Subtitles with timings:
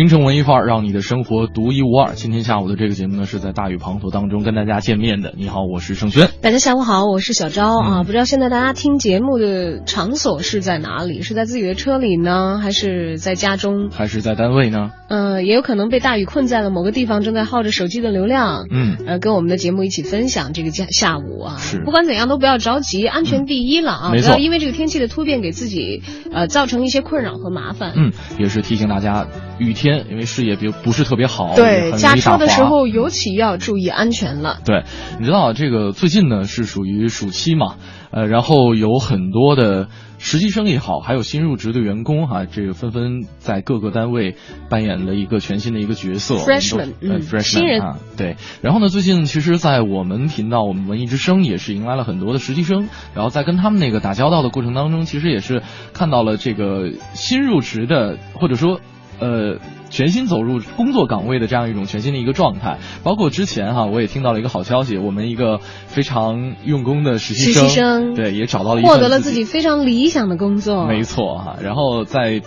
[0.00, 2.14] 京城文艺范儿，让你的生活独一无二。
[2.14, 5.34] 今天下午的这个节目呢，是在大雨滂沱当中跟大家见面的。
[5.36, 6.30] 你好，我是盛轩。
[6.40, 8.02] 大家下午好，我是小昭啊。
[8.02, 11.20] 不知道现在大家听节目的场所是在哪里？
[11.20, 13.90] 是在自己的车里呢，还是在家中？
[13.90, 14.90] 还是在单位呢？
[15.10, 18.68] 呃，也有可能被大雨困在了某个地方，正在耗着手机的流量。
[18.70, 21.56] 嗯，呃，跟我们的节目一起分享这个下下午啊。
[21.58, 21.78] 是。
[21.84, 24.10] 不管怎样都不要着急，安全第一了啊！
[24.12, 27.92] 不要因为这个天气的突变给自己呃造成一些困扰和麻烦。
[27.96, 29.26] 嗯，也是提醒大家，
[29.60, 34.58] 雨天因为视野比不是特别好，对，驾车的时候尤其要注意安全了。
[34.64, 34.84] 对，
[35.18, 37.76] 你知道这个最近呢是属于暑期嘛，
[38.10, 44.34] 呃，然后有很多的实习生也好，还有新入职的员工哈，这个纷纷在各个单位
[44.70, 48.36] 扮演了一个全新的一个角色，freshman，嗯，freshman，新人啊，对。
[48.62, 58.80] 然后呢，最近其实，在我们频道，我们文艺之声也是迎来了很多的实习生，然后在跟他们那个打交道的过程当中，其实也是看到了这个新入职的，或者说。
[59.20, 59.58] 呃，
[59.90, 72.42] 全新走入工作岗位的这样一种全新的一个状态，包括之前哈，我也听到了一个好消息，我们一个非常用功的实习生，对，也找到了获得了自己非常理想的工作，没错哈，然后在。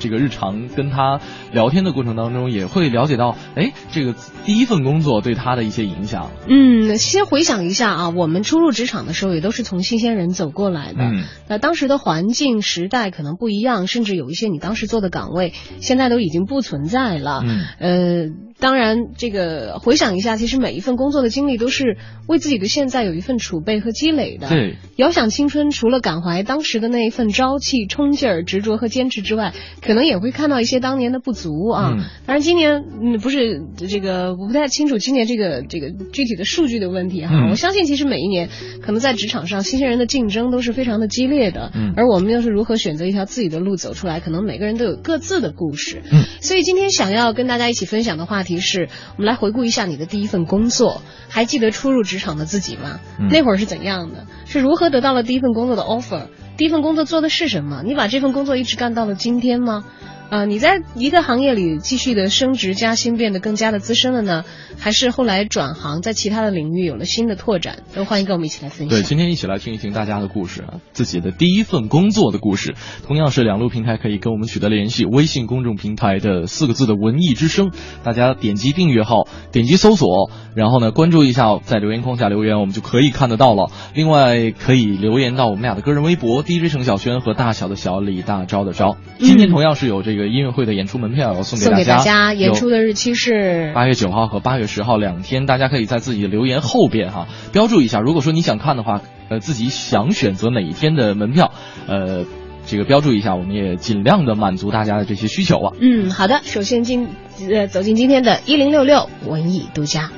[0.00, 1.20] 这个日常跟他
[1.52, 6.32] 聊天的过程当中，也会了解到，哎，这个第一份工作对他的一些影响。
[6.48, 11.04] 嗯，先回想一下啊，我们初入职场的时候，也都是从新鲜人走过来的。
[11.04, 17.42] 嗯，那当时的环境时代可能不一样，甚至有一些你当时做的岗位，现在都已经不存在了。
[17.44, 24.48] 嗯，呃，当然，这个回想一下，其实每一份工作的经历都是为自己的现在有一份储备和积累的。
[24.48, 31.96] 对，遥想青春，除了感怀当时的那一份朝气、冲劲儿、执着和坚持之外，可能也会看到一些当年的不足啊。
[32.26, 37.48] 当然，今年嗯不是这个，我不太清楚今年这个这个具体的数据的问题哈。
[37.50, 38.48] 我相信其实每一年
[38.82, 41.70] 可能在职场上新鲜人的竞争都是非常的激烈的。
[41.74, 41.94] 嗯。
[41.96, 44.20] 而我们又是如何选择一条自己的路走出来？
[44.20, 46.02] 可能每个人都有各自的故事。
[46.10, 46.22] 嗯。
[46.40, 51.02] 所以今天想要跟大家一起分享的话题是，我们来回顾一下你的第一份工作。
[51.28, 52.98] 还记得初入职场的自己吗？
[53.30, 54.26] 那会儿是怎样的？
[54.46, 56.26] 是如何得到了第一份工作的 offer？
[56.60, 57.82] 第一份工作做的是什么？
[57.86, 59.82] 你把这份工作一直干到了今天吗？
[60.30, 64.44] 啊，你在一个行业里继续的升职加薪，变得更加的资深了呢，
[64.78, 67.80] 还是后来转行，在其他的领域有了新的拓展？
[67.96, 68.96] 都欢迎跟我们一起来分享。
[68.96, 72.76] 对，今天一起来听一听大家的故事啊，自己的第一份工作的故事。
[73.08, 77.72] 同样是两路平台可以跟我们取得联系，微信公众平台的四个字的文艺之声，
[78.04, 83.72] 大家点击订阅号，点击搜索，然后呢关注一下，在留言框下留言，我们就可以看得到了。
[83.94, 88.96] 另外可以留言到我们俩的个人微博，DJ 程小轩和大小的小李大招的招。
[89.18, 90.19] 今天同样是有这个。
[90.28, 92.34] 音乐会的演出门票要送给大家，送给大家。
[92.34, 98.00] 演出的日期是八月九号和八月十号两天，大家可以在自己的留言后边哈标注一下。
[98.00, 101.52] 如果说你想看的话，呃，自己想选择哪一天的门票，
[101.86, 102.24] 呃，
[102.66, 105.72] 这个标注一下，我们也尽量的满足大家的这些需求啊。
[105.80, 106.40] 嗯，好的。
[106.44, 107.08] 首先进
[107.52, 110.10] 呃走进今天的一零六六文艺独家。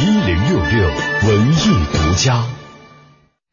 [0.00, 0.88] 一零六六
[1.28, 2.44] 文艺独家。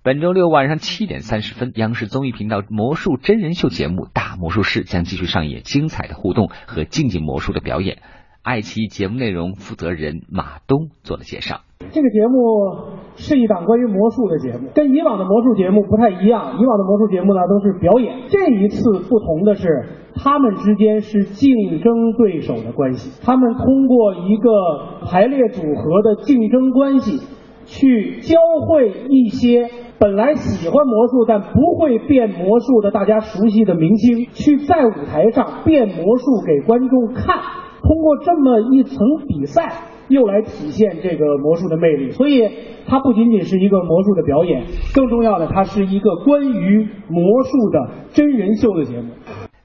[0.04, 8.00] 本周六晚上七点三十分，央视综艺频道魔术真人秀节目《大魔术师》将继续上演精彩的互动和竞技魔术的表演。
[8.42, 11.62] 爱奇艺节目内容负责人马东做了介绍。
[11.92, 16.58] 这个节目是一档关于魔术的节目，跟以往的魔术节目不太一样。
[16.60, 19.86] 以往的魔术节目呢都是表演，这一次不同的是，
[20.16, 23.22] 他们之间是竞争对手的关系。
[23.24, 27.20] 他们通过一个排列组合的竞争关系，
[27.68, 29.70] 去教会一些。
[30.02, 37.38] 本来喜欢魔术但不会变魔术的大家熟悉的明星，去在舞台上变魔术给观众看，
[37.84, 38.98] 通过这么一层
[39.28, 42.10] 比赛，又来体现这个魔术的魅力。
[42.10, 42.50] 所以
[42.88, 44.64] 它不仅仅是一个魔术的表演，
[44.96, 49.12] 更重要的，它是一个关于魔术的真人秀的节目。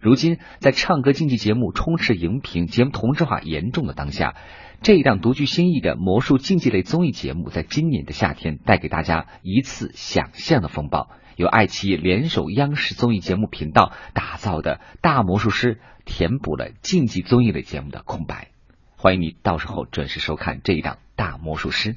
[0.00, 4.34] 如今，在唱歌竞技节目充斥荧屏、节目同质化严重的当下。
[4.82, 11.08] 这一档独具新意的魔术竞技类综艺节目，在今年的夏天带给大家一次想象的风暴。
[11.34, 18.48] 由爱奇艺联手央视综艺节目频道打造的大魔术师，填补了竞技综艺类节目的空白。
[18.96, 21.96] 欢迎你到时候准时收看这一档大魔术师。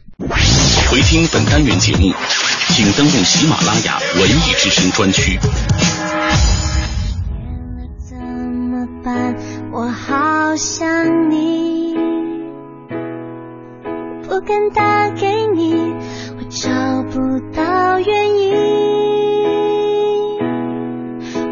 [0.92, 2.12] 回听本单元节目，
[2.68, 5.38] 请登录喜马拉雅文艺之声专区。
[7.98, 9.36] 怎么办？
[9.72, 11.89] 我好想你。
[14.30, 15.74] 不敢打给你，
[16.38, 16.70] 我找
[17.12, 18.52] 不到原因。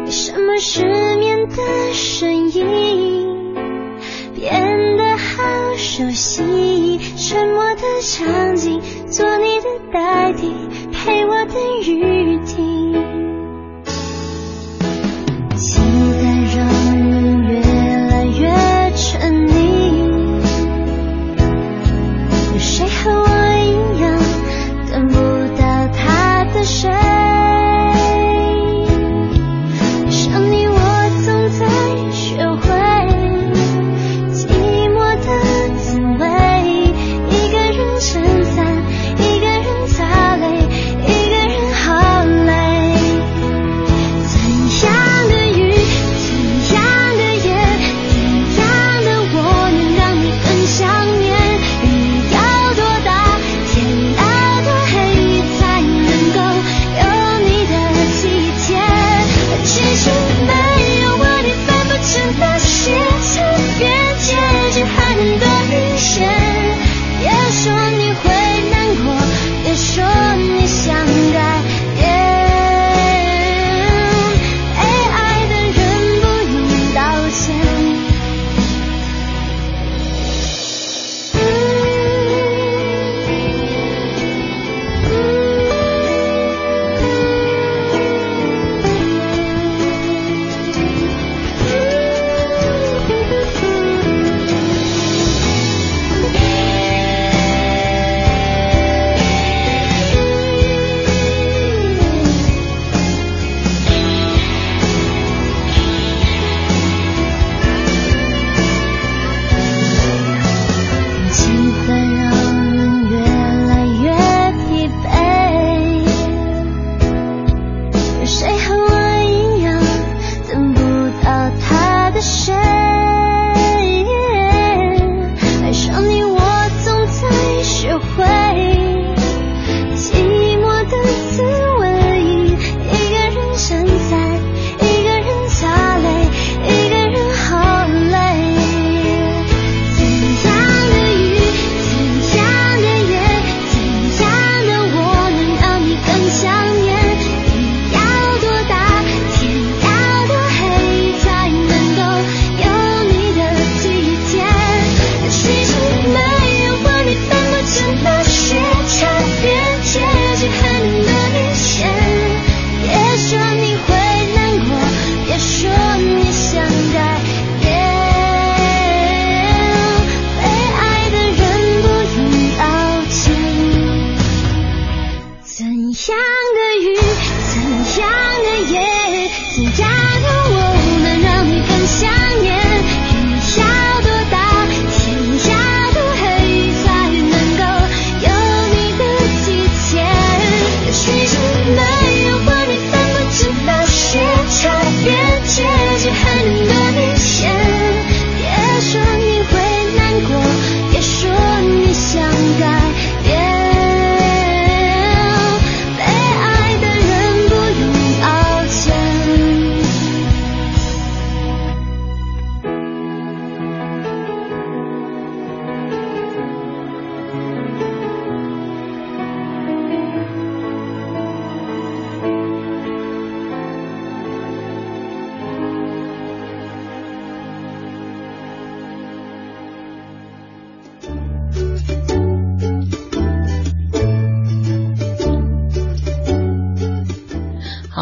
[0.04, 0.84] 为什么失
[1.16, 1.56] 眠的
[1.92, 3.52] 声音
[4.32, 7.00] 变得好熟悉？
[7.16, 8.80] 沉默的场景，
[9.10, 10.54] 做你的代替，
[10.92, 13.07] 陪我等雨停。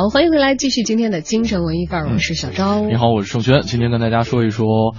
[0.07, 2.83] 好，欢迎回来，继续今天的精神文艺范儿，我是小昭。
[2.83, 4.95] 你好，我是盛轩，今天跟大家说一说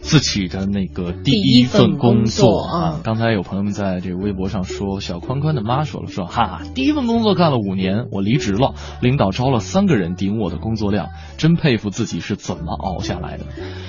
[0.00, 3.00] 自己的那个第第一份份工工作啊啊。
[3.02, 13.46] 刚才有朋友们在这个微博上说，小宽宽的妈说了，说哈哈，第一份工作干了五年，我离职了，领导招了三个人顶我的工作量，真佩服自己是怎么熬下来的。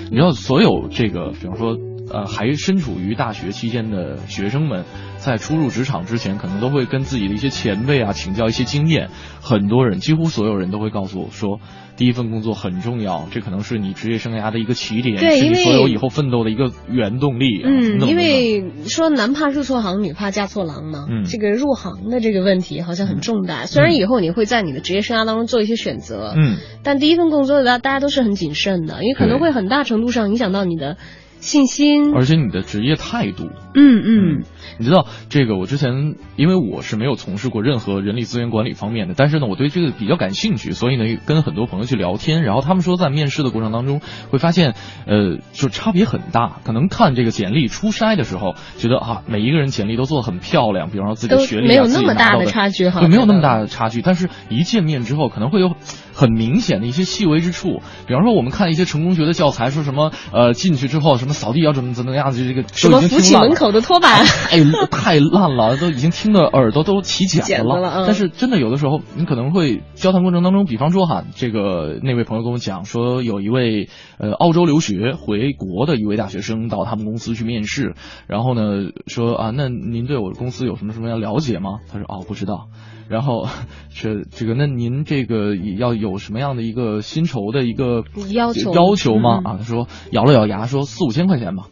[0.10, 1.76] 你知道，所有这个，比方说。
[2.14, 4.86] 呃，还身处于大学期间的学生们，
[5.18, 9.10] 在初入职场之前，可能都会跟自己的一些前辈啊请教一些经验。
[9.42, 11.60] 很多人，几乎所有人都会告诉我说，
[11.98, 17.68] 第一份工作很重要，这可能是你职业生涯的一个起点，是你对因为所有以后奋斗的一个原动力啊。
[17.68, 21.08] 嗯，因为说男怕入错行，女怕嫁错郎嘛。
[21.10, 23.66] 嗯这个入行的这个问题好像很重大。
[23.66, 30.98] 虽然以后你会在你的职业生涯当中做一些选择，嗯，但第一份工作大大家都是很谨慎的，因为可能会很大程度上影响到你的
[31.44, 32.14] 信心。
[32.16, 34.44] 而且你的职业态度，嗯嗯
[34.78, 44.76] 你知道这个，我之前因为我是没有从事过任何人力资源管理方面的，但是呢，我对这个比较感兴趣，所以呢，跟很多朋友去聊天，然后他们说在面试的过程当中会发现，
[45.08, 46.58] 呃，就差别很大。
[46.64, 54.02] 可能看这个简历初筛的时候，觉得啊，每一个人简历都做的很漂亮，比方说自己的学历、啊、没有那么大的差距哈对，没有那么大的差距。
[54.02, 55.72] 但是一见面之后，可能会有
[56.14, 64.24] 很明显的一些细微之处，比方说我们看一些成功学的教材，说什么呃进去之后什么扫地要怎么怎么样，就这个什么扶起门口的拖把
[64.62, 67.80] 太 太烂了，都已经听得耳朵都起茧子了。
[67.80, 77.96] 了嗯但是真的有的时候，你可能会交谈过程当中，比方说哈，这个那位朋友跟我讲说，有一位呃澳洲留学回国的一位大学生到他们公司去面试，
[78.28, 81.80] 然后呢说啊，那您对我的公司有什么什么样了解吗？
[81.92, 82.68] 他说哦不知道。
[83.10, 83.48] 然后
[83.90, 89.42] 是这个，那您这个要有什么样的一个薪酬的一个要求要求吗？
[89.44, 91.66] 嗯啊，他说咬了咬牙说四五千块钱吧。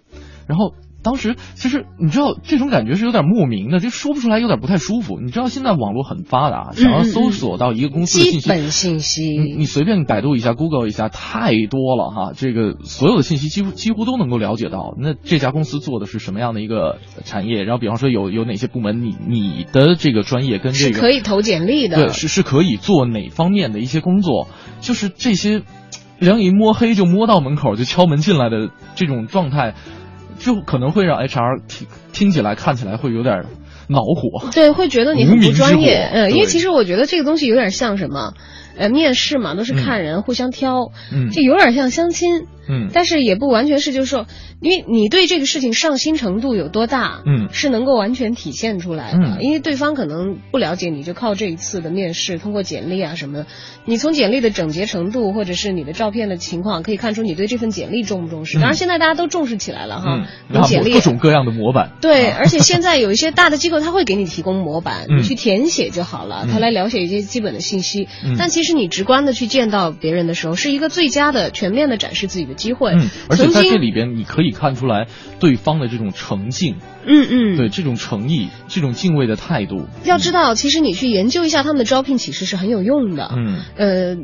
[0.46, 0.74] 然后
[1.04, 5.20] 当时其实你知道这种感觉是有点莫名的，就说不出来，有点不太舒服。
[5.20, 12.32] 你知道现在网络很发达，想要搜索到一个公司的信息，基本信息你你随便百度一下、Google 一下，太多了哈。
[12.36, 14.96] 这个所有的信息几乎几乎都能够了解到。
[15.00, 17.64] 那这家公司做的是什么样的一个产业？
[17.64, 21.98] 然后比方说有有哪些部门，你你的这个专业跟这是个可以投简历的。
[21.98, 24.48] 对，是是可以做哪方面的一些工作，
[24.82, 25.64] 就是这些，
[26.20, 29.74] 人一摸黑就摸到门口就敲门进来的这种状态，
[30.42, 33.46] 就可能会让 HR 听听起来看起来会有点
[33.88, 34.50] 恼火。
[34.52, 36.10] 对，会觉得你很不专业。
[36.12, 38.34] 嗯，因为其实我觉得这个东西有点像什么，
[38.78, 42.48] 呃，面试嘛，都是看人，互相挑，嗯就有点像相亲。
[42.68, 44.28] 嗯但是也不完全是，就是说，
[44.62, 49.20] 因为你对这个事情上心程度有多大，嗯是能够完全体现出来的。
[49.20, 53.46] 嗯因为对方可能不了解你，就靠这一次的面试，通过简历啊什么的，
[53.86, 58.58] 你从简历的整洁程度，或者是你的照片的情况，可以看出你对这份简历重不重视。
[58.58, 61.92] 嗯当然，现在大家都重视起来了哈嗯，，然后用简历各种各样的模板。
[62.02, 68.08] 对，啊 而且现在有一些大的机构，他会给你提供模板，嗯你去填写就好了，嗯他来了解一些基本的信息。
[68.24, 72.92] 嗯但其实你直观的去见到别人的时候，是一个最佳的、全面的展示自己的机会。
[72.92, 75.08] 嗯，而且在这里边你可以看出来
[75.40, 79.88] 对方的这种诚敬，嗯嗯，对这种诚意、这种敬畏的态度。
[80.04, 83.32] 要知道，其实你去研究一下他们的招聘启事是很有用的。
[83.36, 84.16] 嗯呃，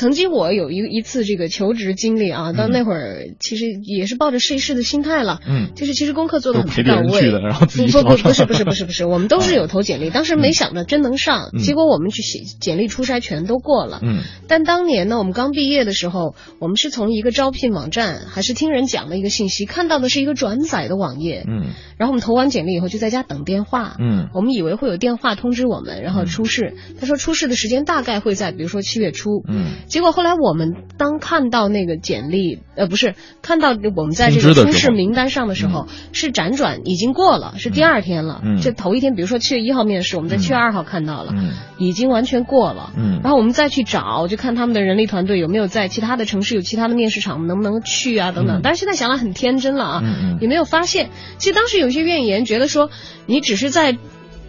[0.00, 5.40] 曾经我有一一次这个求职经历啊，到嗯那会儿其实也是抱着试一试的心态了。
[5.46, 7.20] 嗯就是其实功课做的很到位。
[7.20, 14.00] 人去的然后自己不不不不是不是不是不是，我们都是有投简历，当时没想着真能上，嗯结果我们去写简历初筛全都过了。
[14.02, 21.44] 嗯但当年呢，我们刚毕业的时候，我们是从一个招聘网站，还是听人讲的一个信息，看到的是一个转载的网页。
[21.46, 23.96] 嗯然后我们投完简历以后，就在家等电话。
[23.98, 26.72] 嗯我们以为会有电话通知我们，然后出示。
[26.98, 29.44] 他说出示的时间大概会在，比如说七月初。
[29.46, 38.40] 嗯结果后来我们当看到那个简历，呃，不是看到我们在这个初试名单上的时候，是辗转已经过了，是第二天了。
[38.44, 42.92] 嗯就头一天，比如说七月一号面试，我们在七月二号看到了，嗯已经完全过了。
[42.96, 48.58] 嗯然后我们再去找，就看他们的人力团队有没有在其他的城市有其他的面试场，能不能去啊等等。
[48.58, 50.02] 嗯但是现在想来很天真了啊，
[50.40, 51.10] 也没有发现。
[51.38, 52.90] 其实当时有一些怨言，觉得说
[53.26, 53.98] 你只是在。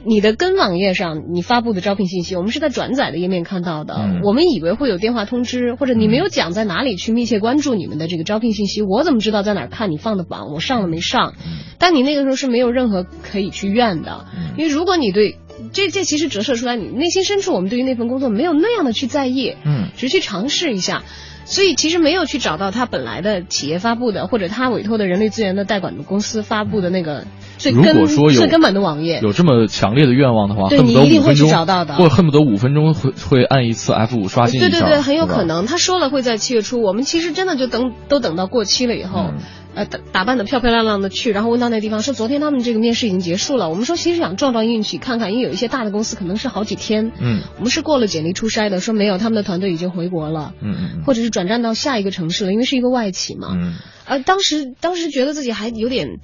[0.04, 3.94] 你的跟网页上你发布的招聘信息，我们是在转载的页面看到的。
[3.96, 11.34] 嗯我们以为会有电话通知，或者你没有讲在哪里去密切关注你们的这个招聘信息，我怎么知道在哪儿看你放的榜，我上了没上？
[11.78, 15.38] 但你那个时候是没有任何可以去怨的，嗯因为如果你对
[15.74, 21.04] 这这其实折射出来，你内心深处我们对于那份工作没有那样的去在意，嗯只是去尝试一下。
[21.44, 27.26] 所以其实没有去找到他本来的企业发布的，或者他委托的人力资源的代管的公司发布的那个
[27.62, 29.20] 最如根果说有最根本的网页。
[29.22, 35.44] 有这么强烈的愿望的话，对恨不得你一定会去五分钟，找到的或恨不得五分钟会会按一次 F 五刷新一下，对对对，很有可。
[35.44, 35.66] 能。
[35.66, 39.38] 他说了会在七月初，我们其实真的就等都等到过期了以后，嗯
[39.74, 43.70] 呃打打扮的漂漂亮亮的去，然后问到那地方说昨天他们这个面试已经结束了。
[43.70, 53.50] 我们说其实想撞撞运气看看，因为有一些大的公司可能是好几天，嗯我们是过了简历初筛的，说没有，他们的团队已经回国了，嗯嗯或者是转战到下一个城市了，因为是一个外企嘛。
[53.54, 53.74] 嗯
[54.06, 56.20] 呃，当时当时觉得自己还有点。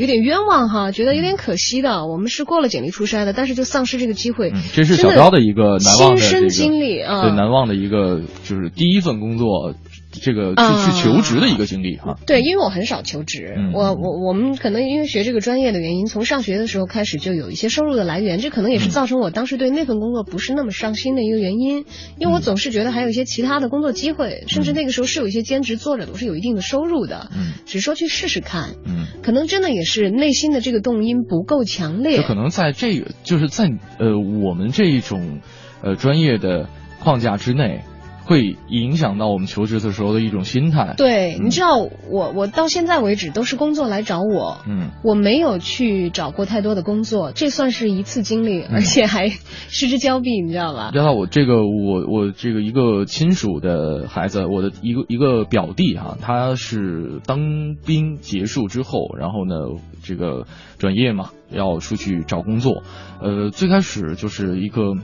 [0.00, 2.06] 有点冤枉哈，觉得有点可惜的。
[2.06, 4.50] 我们是过了简历初筛的，但是就丧失这个机会。
[4.50, 9.74] 嗯，这是小昭的一个难忘的亲身经历啊，对难忘的一个就是第一份工作，
[10.10, 12.16] 这个去啊去求职的一个经历哈。
[12.26, 13.72] 对，因为我很少求职，嗯。
[13.72, 21.84] 我我我们可能因为学这个专业的原因，从上学的时候开始就有一些收入的来源，这可能也是嗯造成我当时对那份工作不是那么上心的一个原因，
[22.18, 27.52] 因为我总是觉得还有一些其他的工作机会，甚至那个时候是有一些兼职做着的，我是有一定的收入的，嗯。
[27.66, 35.40] 只是说去试试看，嗯，可能真的也是内心的这个动因不够强烈，就可能在这个就是在呃我们这一种
[35.82, 36.68] 呃专业的
[37.00, 37.82] 框架之内，
[38.30, 40.94] 会影响到我们求职的时候的一种心态。
[40.96, 50.90] 对，嗯你知道我我到现在为止都是工作来找我，嗯我没有去找过太多的工作，这算是一次经历，嗯而且还失之交臂，你知道吧？
[50.92, 59.56] 知道我这个我我这个一个亲属的孩子，我的一个一个表弟哈、他是当兵结束之后，然后呢
[60.04, 60.46] 这个
[60.78, 62.84] 转业嘛，要出去找工作，
[63.20, 64.94] 呃，最开始就是一个。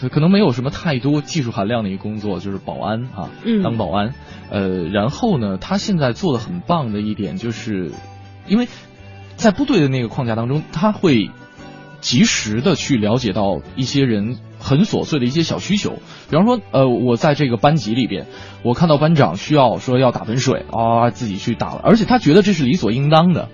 [0.00, 3.62] 可可能没有什么太多技术含量的一个工作，就是保安啊，嗯。
[3.62, 4.14] 当保安。
[4.50, 7.92] 呃，然后呢，他现在做的很棒的一点就是，
[8.48, 8.66] 因为
[9.36, 11.30] 在部队的那个框架当中，他会
[12.00, 15.98] 及时的去了解到一些人很琐碎的一些小需求，
[16.30, 18.26] 比方说，呃，我在这个班级里边，
[18.62, 23.50] 我看到班长需要说要打盆水啊，自己去打了，而且他觉得这是理所应当的，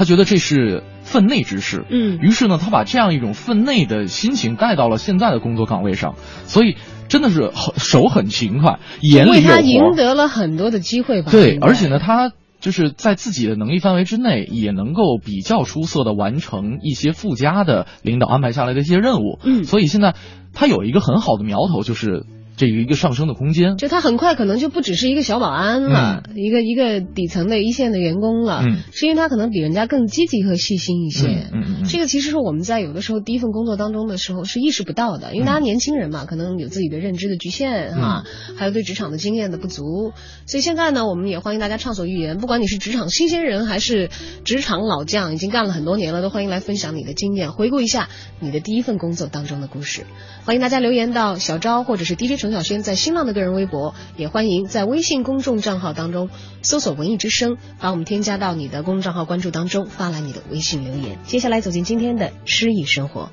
[0.00, 2.18] 他觉得这是分内之事，嗯。
[2.22, 6.14] 于是呢，他把这样一种分内的心情带到了现在的工作岗位上，
[6.46, 6.76] 所以
[7.06, 11.30] 真的是很手很勤快，眼里为他赢得了很多的机会吧？
[11.30, 19.38] 对，而且呢，他就是在自己的能力范围之内，也能够比较出色的完成一些附加的领导安排下来的一些任务。
[19.44, 19.64] 嗯。
[19.64, 20.14] 所以现在
[20.54, 22.24] 他有一个很好的苗头，就是
[22.60, 23.78] 这有一个上升的空间。
[23.78, 31.46] 就他很快可能就不只是一个小保安了，一个一个底层的一线的员工了，嗯是因为他可能比人家更积极和细心一些。
[31.88, 38.24] 这个其实是我们在有的时候第一份工作当中的时候是意识不到的，因为大家年轻人嘛，可能有自己的认知的局限哈、
[38.56, 40.12] 还有对职场的经验的不足，
[40.44, 44.10] 所以现在呢，我们也欢迎大家畅所欲言，不管你是职场新鲜人还是
[44.44, 50.02] 职场老将，已经干了很多年了，都欢迎来分享你的经验，回顾一下你的第一份工作当中的故事。
[50.44, 56.28] 欢迎大家留言到小昭或者是 DJ 程小轩在新浪的个人微博，也欢迎在微信公众账号当中
[56.62, 61.18] 搜索“文艺之声”，把我们添加到你的公众账号关注当中，发来你的微信留言。
[61.24, 63.30] 接下来走进今天的诗意生活。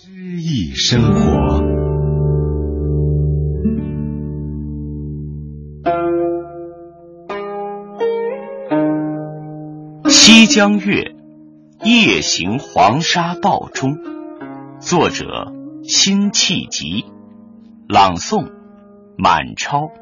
[0.00, 1.60] 诗意生活。
[10.08, 11.14] 西江月·
[11.84, 13.96] 夜行黄沙道中，
[14.82, 15.52] 作者
[15.84, 17.04] 辛弃疾，
[17.88, 18.50] 朗诵
[19.16, 19.92] 满超。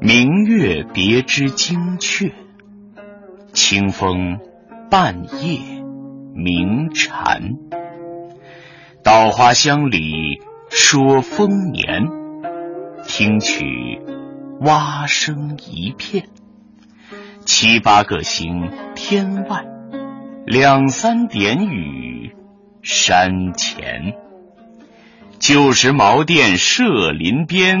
[0.00, 2.32] 明月别枝惊鹊，
[3.52, 4.38] 清风
[4.90, 5.60] 半夜
[6.34, 7.58] 鸣蝉。
[9.02, 12.08] 稻花香里说丰年，
[13.06, 14.00] 听取
[14.62, 16.30] 蛙声一片。
[17.44, 19.66] 七八个星天外，
[20.46, 22.33] 两三点雨
[22.84, 24.12] 山前。
[25.38, 27.78] 旧时茅店社林边，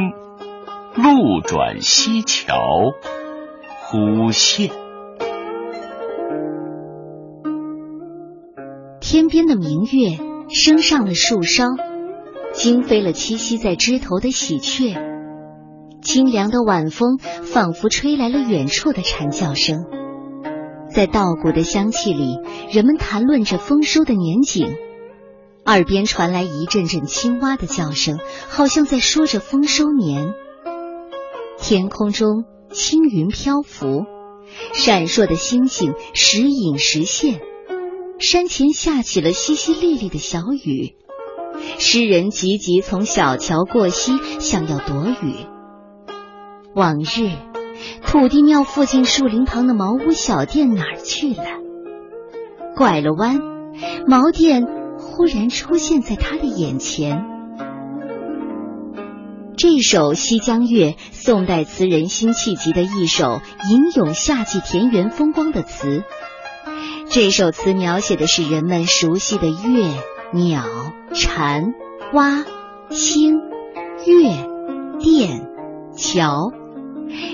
[0.96, 2.56] 路转溪桥
[3.82, 4.70] 忽见。
[8.98, 11.64] 天边的明月升上了树梢，
[12.54, 14.96] 惊飞了栖息在枝头的喜鹊。
[16.00, 19.84] 清凉的晚风仿佛吹来了远处的蝉叫声，
[20.90, 22.38] 在稻谷的香气里，
[22.72, 24.74] 人们谈论着丰收的年景，
[25.66, 30.34] 耳边传来一阵阵青蛙的叫声，好像在说着丰收年。
[31.58, 34.04] 天空中青云漂浮，
[34.74, 37.40] 闪烁的星星时隐时现。
[38.18, 40.94] 山前下起了淅淅沥沥的小雨，
[41.78, 45.46] 诗人急急从小桥过溪，想要躲雨。
[46.74, 47.30] 往日，
[48.06, 51.44] 土地庙附近树林旁的茅屋小店哪儿去了？
[52.76, 53.40] 拐了弯，
[54.06, 54.64] 茅店
[55.16, 57.24] 忽然出现在他的眼前。
[59.56, 66.02] 这首《西江月》，宋代词人辛弃疾的一首吟咏夏季田园风光的词。
[67.08, 69.88] 这首词描写的是人们熟悉的月、
[70.32, 70.64] 鸟、
[71.14, 71.62] 蝉、
[72.12, 72.44] 蛙、
[72.90, 73.36] 星、
[74.04, 74.48] 月、
[74.98, 75.46] 殿、
[75.96, 76.50] 桥。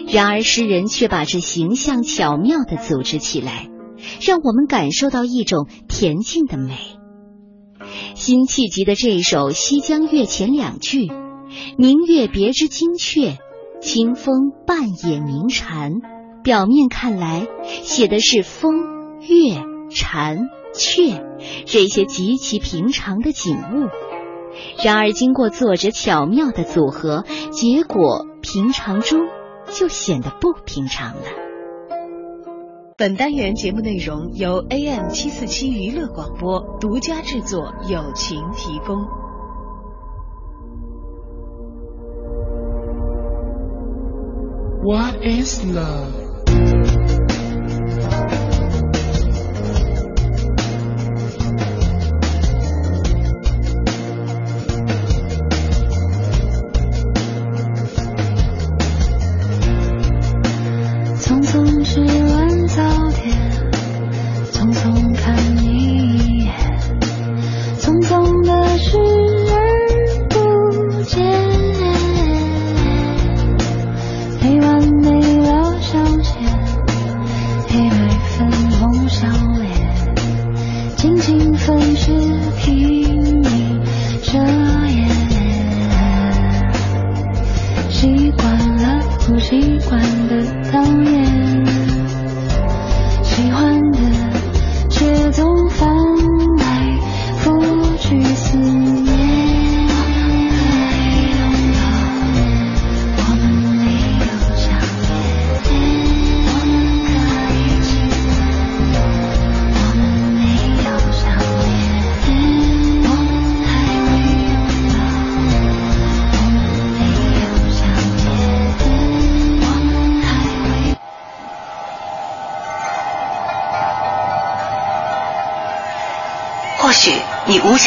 [0.06, 3.68] 然而，诗人却把这形象巧妙地组织起来，
[4.20, 6.99] 让我们感受到一种恬静的美。
[8.30, 11.08] 辛弃疾的这首《西江月》前两句
[11.76, 13.38] “明月别枝惊鹊，
[13.80, 15.94] 清风半野鸣蝉”，
[16.44, 17.48] 表面看来
[17.82, 19.60] 写的是风、月、
[19.92, 21.24] 蝉、雀
[21.66, 23.88] 这些极其平常的景物，
[24.84, 29.18] 然而经过作者巧妙的组合，结果平常中。
[29.72, 31.49] 就显得不平常了。
[33.00, 38.98] 本单元节目内容由 AM 七四七娱乐广播独家制作，友情提供。
[44.84, 46.29] What is love?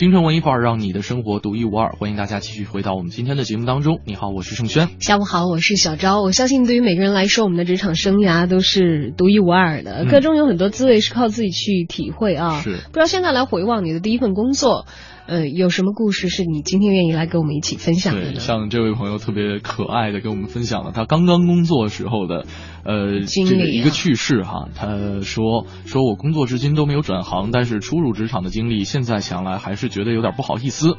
[0.00, 1.90] 京城文艺范儿，让你的生活独一无二。
[1.90, 4.00] 欢迎大家继续回到我们今天的节目当中。
[4.06, 4.88] 你好，我是盛轩。
[4.98, 6.22] 下午好，我是小昭。
[6.22, 12.62] 我相信对于每个人来说，我们的职场生涯都是独一无二的，各中有很多滋味是靠自己去体会啊。
[12.62, 14.86] 是，不知道现在来回望你的第一份工作。
[15.30, 18.40] 呃，有什么故事是你今天愿意来跟我们一起分享的呢？
[18.40, 22.46] 像这位朋友特别可爱的跟我们分享了他刚刚工作时候的，
[22.84, 24.68] 呃，经历一个趣事哈。
[24.74, 30.96] 他说，说我工作至今都没有转行，但是初入职场的经历，现在想来还是觉得有点不好意思。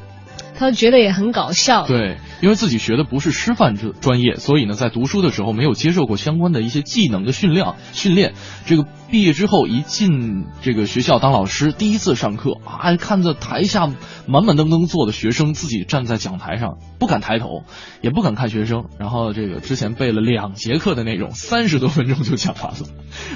[0.62, 1.86] 他觉得也很搞笑。
[1.88, 8.34] 对，因为自己学的不是师范专专业，所以呢，在读书的时候没有接受过相关的一些技能的训练训练。
[8.66, 13.88] 这个毕业之后一进这个学校当老师，第一次上课啊，看着台下
[14.28, 17.64] 满满登登坐的学生，自己站在讲台上不敢抬头，
[18.02, 18.86] 也不敢看学生。
[19.00, 22.88] 然后这个之前背了两节课的内容， 三十多分钟就讲完了。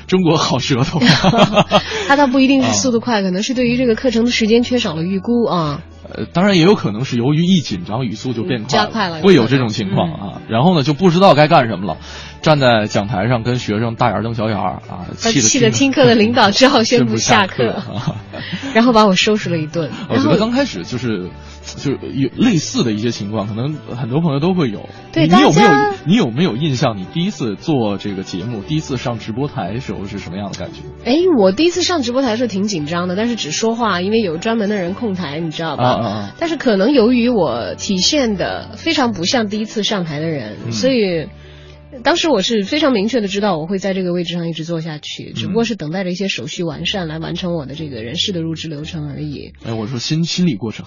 [0.07, 0.99] 中国好舌头。
[2.07, 5.81] 他倒不一定是速度快，可能是对于这个课程的时间缺少了预估啊。
[6.13, 10.41] 呃，当然也有可能是由于一紧张，语速就变加快了，会有这种情况啊。
[10.47, 11.97] 然后呢，就不知道该干什么了，
[12.41, 17.81] 站在讲台上跟学生大眼瞪小眼儿啊，气得听课的领导只好 宣布下课，
[18.73, 19.89] 然后把我收拾了一顿。
[20.09, 21.29] 我觉得刚开始就是
[21.65, 24.87] 就是有类似的一些情况，可能很多朋友都会有。
[25.11, 25.69] 对，你有没有
[26.05, 26.97] 你有没有印象？
[26.97, 30.81] 你第一次做这个节目，第一次上直播台时候是什么样的感觉？
[31.03, 35.83] 哎，我第一次上直播台的时候挺紧张的，但是只说话，因为有专门的人控台，你知道吧？
[35.83, 36.35] 啊啊啊！
[36.39, 41.27] 但是可能由于我体现的非常不像第一次上台的人，嗯所以。
[42.03, 49.53] 当时我是非常明确的知道我会在这个位置上一直做下去，只不过是等待着一些手续完善来完成我的这个人事的入职流程而已。
[49.63, 50.85] 哎，我说心心理过程，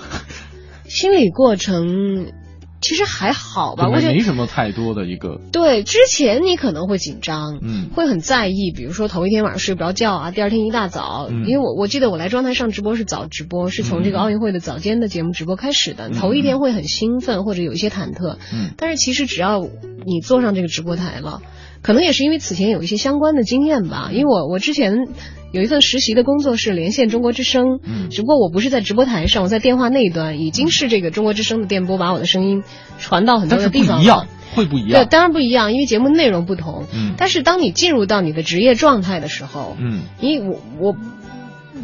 [0.88, 2.32] 心理过程
[2.80, 5.40] 其实还好吧，我觉得没什么太多的一个。
[5.52, 21.42] 对，之前你可能会紧张，嗯，会很在意，比如说头一天晚上睡不着觉啊，第二天一大早，嗯、因为我我记得我来庄台上直播是早直播，是从这个奥运会的早间的节目直播开始的，嗯、头一天会很兴奋或者有一些忐忑，嗯，但是其实只要你坐上这个直播台了。
[21.80, 25.06] 可能也是因为此前有一些相关的经验吧，因为我我之前
[25.52, 32.62] 有一份实习的工作是连线中国之声，嗯，只不过我不是在直播台上，我在电话那一端，已经是这个中国之声的电波把我的声音
[32.98, 35.02] 传到很多的地方不一样，会不一样？
[35.02, 40.96] 对，当然不一样，因为节目内容不同，嗯，但是当你进入到你的职业状态的时候，嗯，因为我我。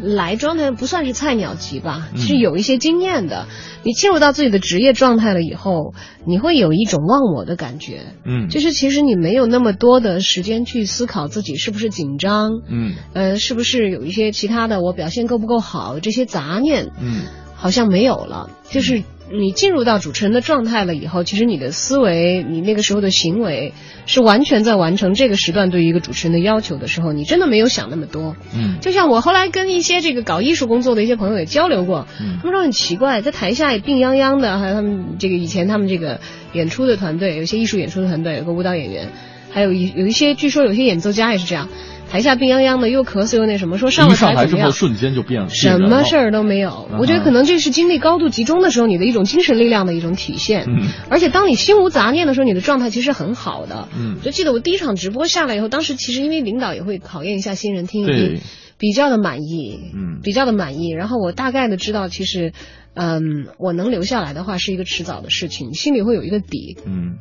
[0.01, 2.17] 来状态不算是菜鸟级吧，嗯。
[2.19, 3.47] 是有一些经验的。
[3.83, 5.93] 你进入到自己的职业状态了以后，
[6.25, 19.03] 你会有一种忘我的感觉，嗯，就是其实你没有那么多的时间去思考自己是不是紧张，嗯，呃，是不是有一些其他的我表现够不够好这些杂念，嗯，好像没有了，就是。
[19.31, 23.73] 你进入到主持人的状态了以后，其实你的思维，你那个时候的行为，
[24.05, 28.35] 是完全在完成这个时段对于一个主持人的要求的时候，你真的没有想那么多。
[28.55, 36.19] 嗯，就像我后来跟一些这个搞艺术工作的一些朋友也交流过，嗯，他们说很奇怪，在台下也病殃殃的，还有他们这个以前他们这个
[36.53, 39.09] 演出的团队，有些艺术演出的团队，有个舞蹈演员，
[39.55, 41.69] 还有一有一些据说有些演奏家也是这样。
[42.07, 46.87] 台下病殃殃的，又咳嗽又那什么，说上了台之后瞬间就变了什么事儿都没有。
[46.91, 50.65] 嗯、我觉得可能这是精力高度集中的时候，你的一种精神力量的一种体现。
[50.67, 53.87] 嗯，而且当你心无杂念的时候，你的状态其实很好的。
[53.97, 58.39] 嗯，就记得我第一场直播下来以后，当时其实因为领导也会考验一下新人听一听，
[58.77, 60.91] 比较的满意，嗯，比较的满意。
[60.91, 62.53] 然后我大概的知道，其实，
[62.93, 66.77] 嗯，我能留下来的话是一个迟早的事情，心里会有一个底。
[66.85, 67.15] 嗯，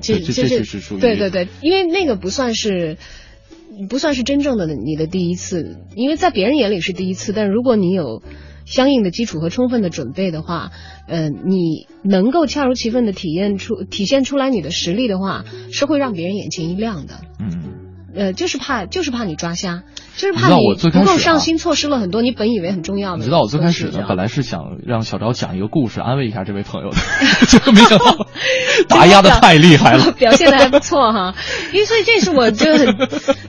[0.00, 2.96] 这这这是属于对对对，因为那个不算是。
[3.88, 8.24] 不算是真正的你的第一次，因为在别人眼里是第一次，但如果你有
[8.64, 10.72] 相应的基础和充分的准备的话，
[11.06, 17.20] 呃，你能够恰如其分的体验出、体现出来你的实力的话，是会让别人眼前一亮的。
[17.38, 17.77] 嗯，
[18.14, 19.82] 呃，就是怕，就是怕你抓瞎，
[20.16, 20.56] 就是怕你
[20.90, 23.18] 不够上心，错失了很多你本以为很重要的。
[23.18, 26.96] 你知道我最开始呢，本来是想让小昭讲一个故事，安慰一下这位朋友的，
[27.46, 28.26] 结果没想到
[28.88, 31.34] 打压的太厉害了，表现的还不错哈。
[31.72, 32.96] 因为所以这是我就很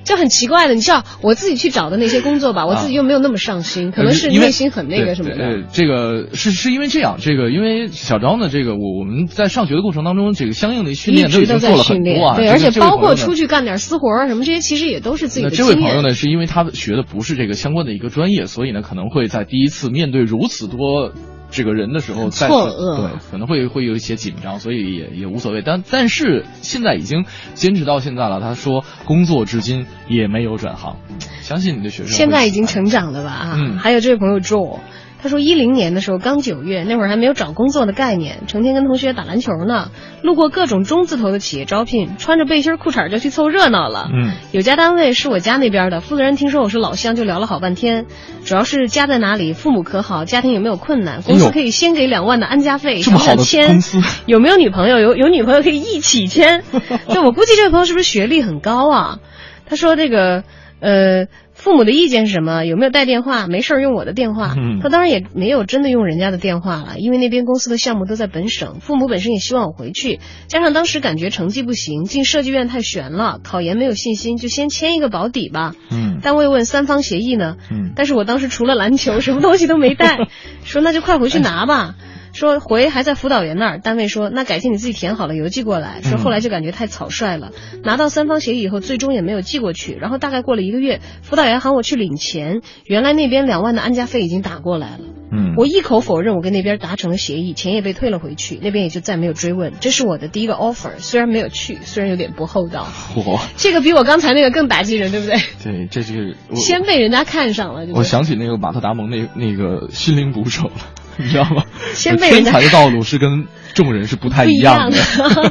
[0.03, 5.37] 就很奇怪的，你知道我自己去找的那些工作吧，我自己又没有那么上心，可能是内心很那个什么的。
[5.37, 15.49] 呃，这个是是因为这样，这个因为小昭呢，这个我我们在上学的过程当中，这个相应的训练都已经做了很多啊，对，而且包括出去干点私活啊什么这些，其实也都是自己的。
[15.49, 21.13] 这位朋友呢，是因为他学的不是这个相关的一个专业，所以呢，可能会在第一次面对如此多。
[21.51, 25.63] 这个人的时候，错愕，对，可能会会有一些紧张，所以也也无所谓。
[25.65, 28.39] 但但是现在已经坚持到现在了。
[28.39, 30.97] 他说，工作至今也没有转行。
[31.41, 33.31] 相信你的学生现在已经成长了吧？
[33.31, 34.77] 啊，嗯，还有这位朋友 Joe。
[35.21, 39.91] 他说，一零年的时候刚九月，那会儿还没有找工作的概念，成天跟同学打篮球呢。
[40.21, 44.09] 路过各种中字头的企业招聘，穿着背心裤衩就去凑热闹了。
[44.13, 48.05] 嗯，有家单位是我家那边的，负责人听说我是老乡，就聊了好半天。
[48.45, 53.81] 主要是家在哪里，父母可好，家庭有没有困难，公司可以先给两万的安家费，好的签。
[54.25, 54.99] 有没有女朋友？
[54.99, 56.63] 有有女朋友可以一起签。
[57.09, 59.19] 就我估计这位朋友是不是学历很高啊？
[59.65, 60.45] 他说这个
[60.79, 61.25] 呃。
[61.59, 62.63] 父母的意见是什么？
[62.63, 63.45] 有没有带电话？
[63.45, 64.55] 没事儿用我的电话。
[64.57, 75.73] 嗯，他当然也没有真的用人家的电话了，因为那边公司的项目都在本省，父母本身也希望我回去，加上当时感觉成绩不行，进设计院太悬了，考研没有信心，就先签一个保底吧。
[75.91, 77.57] 嗯，单位问三方协议呢？
[77.69, 80.17] 嗯，但是我当时除了篮球，什么东西都没带，
[80.63, 81.95] 说那就快回去拿吧。
[82.33, 86.01] 说回还在辅导员那儿，单位说那改天你自己填好了邮寄过来。
[86.01, 87.51] 说后来就感觉太草率了，
[87.83, 89.93] 拿到三方协议以后，最终也没有寄过去。
[89.93, 94.99] 然后大概过了一个月，辅导员喊我去领钱，原来那边两万的安家费已经打过来了。
[95.31, 99.73] 嗯，我一口否认我跟那边达成了协议，钱也被退了回去，那边也就再没有追问。
[99.79, 102.87] 这是我的第一个 offer，虽然没有去，虽然有点不厚道。
[103.15, 105.37] 嚯，这个比我刚才那个更打击人，对不对？
[105.63, 107.85] 对，这是先被人家看上了。
[107.93, 110.73] 我想起那个马特达蒙那那个心灵捕手了。
[111.19, 111.63] 你知道吗？
[111.93, 114.97] 先被天才的道路是跟众人是不太一样的。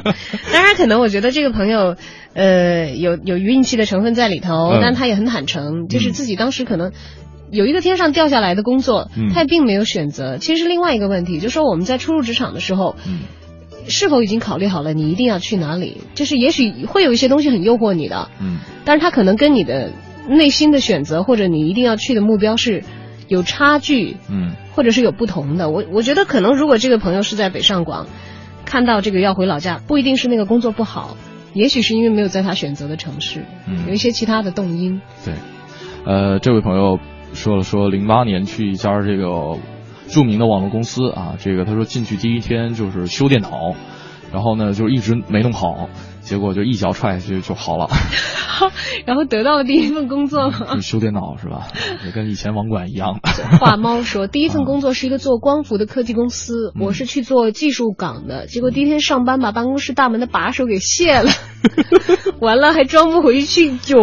[0.52, 1.96] 当然，可能我觉得这个朋友，
[2.34, 6.92] 呃，有有运气的成分在里头，嗯、但他也很坦诚，就是自己当时可能。
[7.50, 10.36] 有一个天上掉下来的工作，嗯他也并没有选择。
[10.36, 13.20] 其实是另外一个问题，就是说我们在初入职场的时候，嗯
[13.88, 16.02] 是否已经考虑好了你一定要去哪里？
[16.14, 19.92] 就是也许会有一些东西很诱惑你的，嗯但是他可能跟你的
[20.28, 22.84] 内心的选择或者你一定要去的目标是
[23.28, 25.70] 有差距，嗯或者是有不同的。
[25.70, 28.06] 我我觉得可能如果这个朋友是在北上广，
[28.64, 31.16] 看到这个要回老家，不一定是那个工作不好，
[31.54, 35.00] 也许是因为没有在他选择的城市，嗯有一些其他的动因。
[35.24, 35.34] 对，
[36.04, 36.98] 呃，这位朋友
[37.34, 39.58] 说了说，零八年去一家这个
[40.08, 43.74] 著名的网络公司啊，这个他说进去第一天就是修电脑，
[44.32, 45.88] 然后呢就一直没弄好，
[46.28, 47.88] 结果就一脚踹下去就好了，
[49.06, 50.74] 然后得到了第一份工作嘛。
[50.74, 51.68] 就修电脑是吧？
[52.04, 53.18] 也跟以前网管一样。
[53.60, 61.30] 话猫说， 第一份工作是一个做光伏的科技公司，嗯我是去做技术岗的，结果第一天上班把办公室大门的把手给卸了，
[62.40, 63.98] 完了还装不回去，囧。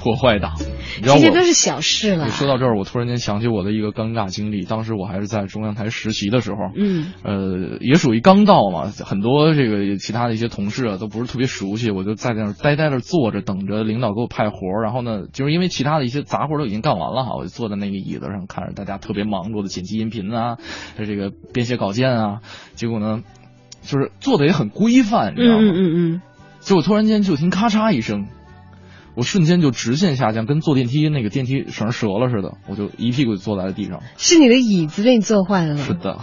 [0.00, 0.54] 破坏党，
[1.02, 2.28] 这些都是小事了。
[2.30, 4.64] 说到这儿，我突然间想起我的一个尴尬经历。
[4.64, 14.82] 当时我还是在中央台实习的时候，嗯，呃，也属于刚到嘛，很多这个其他的一些同事啊都不是特别熟悉，我就在那儿呆呆的坐着，等着领导给我派活儿。
[14.82, 20.58] 然后呢，就是因为其他的一些杂活儿都已经干完了哈，我就坐在那个椅子上看着大家特别忙碌的剪辑音频啊，
[20.96, 22.40] 这个编写稿件啊，
[22.74, 23.22] 结果呢，
[23.82, 25.62] 就是做的也很规范，你知道吗？
[25.62, 26.22] 嗯嗯嗯
[26.60, 28.26] 结果突然间就听咔嚓一声，
[29.18, 34.00] 我瞬间就直线下降，跟坐电梯那个电梯绳折了似的，我就一屁股就坐在了地上。
[34.16, 35.82] 是你的椅子被你坐坏了吗？
[35.84, 36.20] 是的，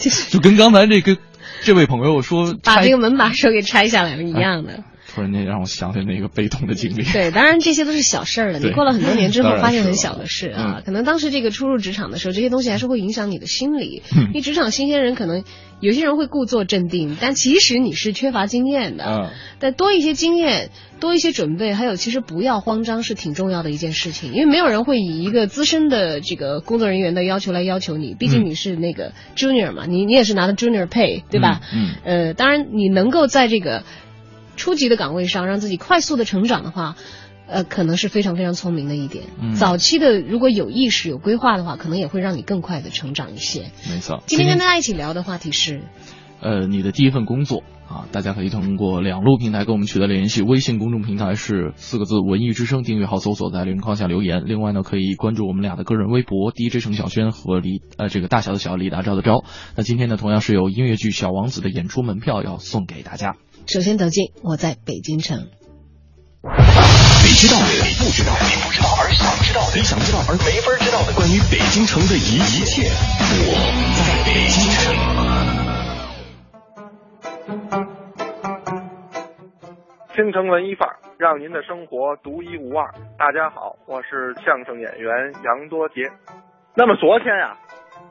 [0.30, 1.18] 就跟刚才这个
[1.62, 4.82] 这位朋友说把这个门把手给拆下来了一样的。
[5.14, 7.02] 突然间让我想起那个悲痛的经历。
[7.02, 8.58] 对，当然这些都是小事儿了。
[8.58, 10.76] 你过了很多年之后，发现很小的事啊。
[10.78, 14.02] 嗯可能当时这个初入职场的时候，这些东西还是会影响你的心理。
[14.14, 15.44] 嗯因为职场新鲜人可能
[15.80, 19.04] 有些人会故作镇定，但其实你是缺乏经验的。
[19.04, 24.32] 嗯，但多一些经验，多一些准备，还有其实不要慌张是挺重要的一件事情。
[24.32, 31.60] 因为没有人会以一个资深的这个工作人员的要求来要求你，毕竟嗯你是那个 junior 嘛，你你也是拿的 junior pay 对吧？
[31.74, 33.84] 嗯呃，当然你能够在这个
[34.56, 36.96] 初级的岗位上让自己快速的成长的话，
[37.48, 39.24] 呃，可能是非常非常聪明的一点。
[39.40, 43.70] 嗯早期的如果有意识、有规划的话，可能也会让你更快的成长一些。
[43.88, 44.22] 没错。
[44.26, 45.82] 今天跟大家一起聊的话题是，
[46.40, 50.42] 呃，你的第一份工作啊，大家可以通过两路平台跟我们取得联系。
[50.42, 54.42] 微信公众平台是四个字“文艺之声”，订阅号搜索，在留言框下留言。
[54.46, 59.44] 另外呢，可以关注我们俩的个人微博 DJ 程小轩和李呃这个大小的小李达昭的昭。
[59.76, 63.36] 那今天呢，同样是有音乐剧《小王子》的演出门票要送给大家。
[63.66, 65.46] 首先走进我在北京城。
[67.26, 73.50] 你知道的，你不知道的，你不知道而想知道的，你想知道而没法知道的，关于北京城的一切，我
[73.98, 74.94] 在北京城。
[80.14, 82.86] 京城文艺范儿，让您的生活独一无二。
[83.18, 85.10] 大家好，我是相声演员
[85.42, 86.08] 杨多杰。
[86.76, 87.58] 那么昨天呀、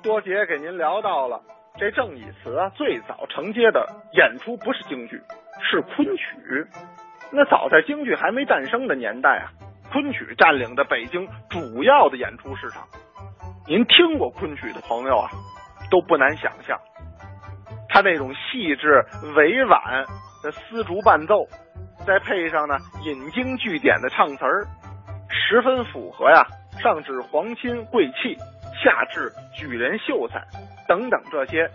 [0.03, 1.41] 多杰给您聊到了
[1.79, 5.15] 这郑以慈，最早承接的演出不是京剧，
[5.71, 6.67] 是昆曲。
[7.37, 9.51] 那早在京剧还没诞生的年代啊，
[9.91, 12.87] 昆曲占领着北京主要的演出市场。
[13.67, 15.29] 您听过昆曲的朋友啊，
[15.91, 16.79] 都不难想象，
[17.89, 20.05] 他那种细致委婉
[20.41, 21.45] 的丝竹伴奏。
[22.07, 24.65] 再配上呢引经据典的唱词儿，
[25.27, 26.41] 十分符合呀
[26.79, 28.37] 上至皇亲贵戚，
[28.81, 30.41] 下至举人秀才
[30.87, 31.69] 等等这些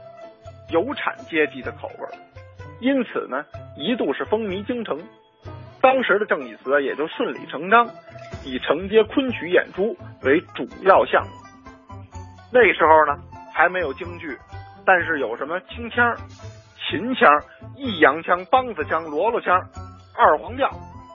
[0.70, 2.08] 有产阶级的口味，
[2.80, 3.44] 因此呢
[3.76, 4.98] 一度是风靡京城。
[5.80, 7.88] 当时的郑以慈也就顺理成章，
[8.44, 11.30] 以承接昆曲演出为主要项目。
[12.52, 13.22] 那时候呢
[13.54, 14.36] 还没有京剧，
[14.84, 16.14] 但是有什么清腔、
[16.88, 17.28] 秦腔、
[17.76, 19.60] 益阳腔、梆子腔、罗罗腔。
[20.16, 20.68] 二黄调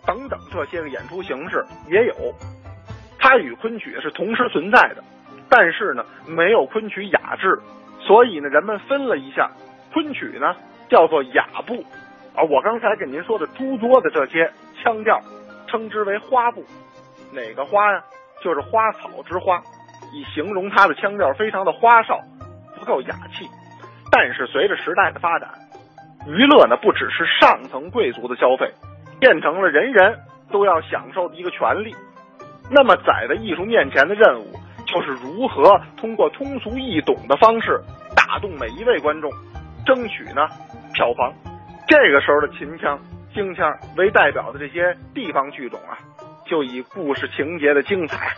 [0.08, 2.15] 等等这些个演出形式也有，
[3.19, 5.04] 它与昆曲是同时存在的，
[5.47, 7.60] 但是呢没有昆曲雅致，
[7.99, 9.51] 所以呢人们分了一下，
[9.93, 10.56] 昆曲呢
[10.89, 11.86] 叫做雅部，
[12.36, 15.19] 而我刚才给您说的诸多的这些腔调，
[15.67, 16.63] 称之为花部。
[17.32, 18.04] 哪个花呀？
[18.43, 19.62] 就是花草之花，
[20.13, 22.19] 以形容它的腔调非常的花哨，
[22.78, 23.48] 不够雅气。
[24.12, 25.50] 但是随着时代的发展，
[26.28, 28.71] 娱乐呢不只是上层贵族的消费。
[29.17, 30.19] 变成了人人
[30.52, 31.95] 都要享受的一个权利。
[32.69, 34.52] 那么，载在艺术面前的任务，
[34.86, 37.82] 就是如何通过通俗易懂的方式
[38.13, 39.32] 打动每一位观众，
[39.86, 40.48] 争取呢
[40.93, 41.34] 票房。
[41.88, 43.00] 这个时候的秦腔、
[43.34, 45.98] 京腔为代表的这些地方剧种啊，
[46.45, 48.34] 就以故事情节的精彩、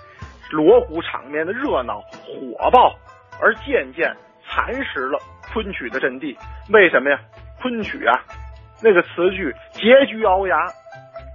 [0.51, 2.93] 锣鼓场面的热闹、火爆，
[3.41, 5.19] 而渐渐蚕食了
[5.53, 6.37] 昆曲的阵地。
[6.71, 7.19] 为什么呀？
[7.61, 8.13] 昆曲啊。
[8.83, 10.55] 那个词句拮据凹牙，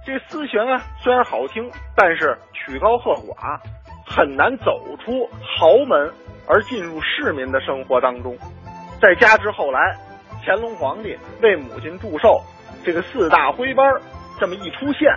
[0.05, 3.59] 这丝弦啊虽然好听，但是曲高和寡，
[4.05, 6.09] 很难走出豪门
[6.47, 8.37] 而进入市民的生活当中。
[9.01, 9.79] 再加之后来，
[10.45, 12.41] 乾隆皇帝为母亲祝寿，
[12.83, 13.85] 这个四大徽班
[14.39, 15.09] 这么一出现，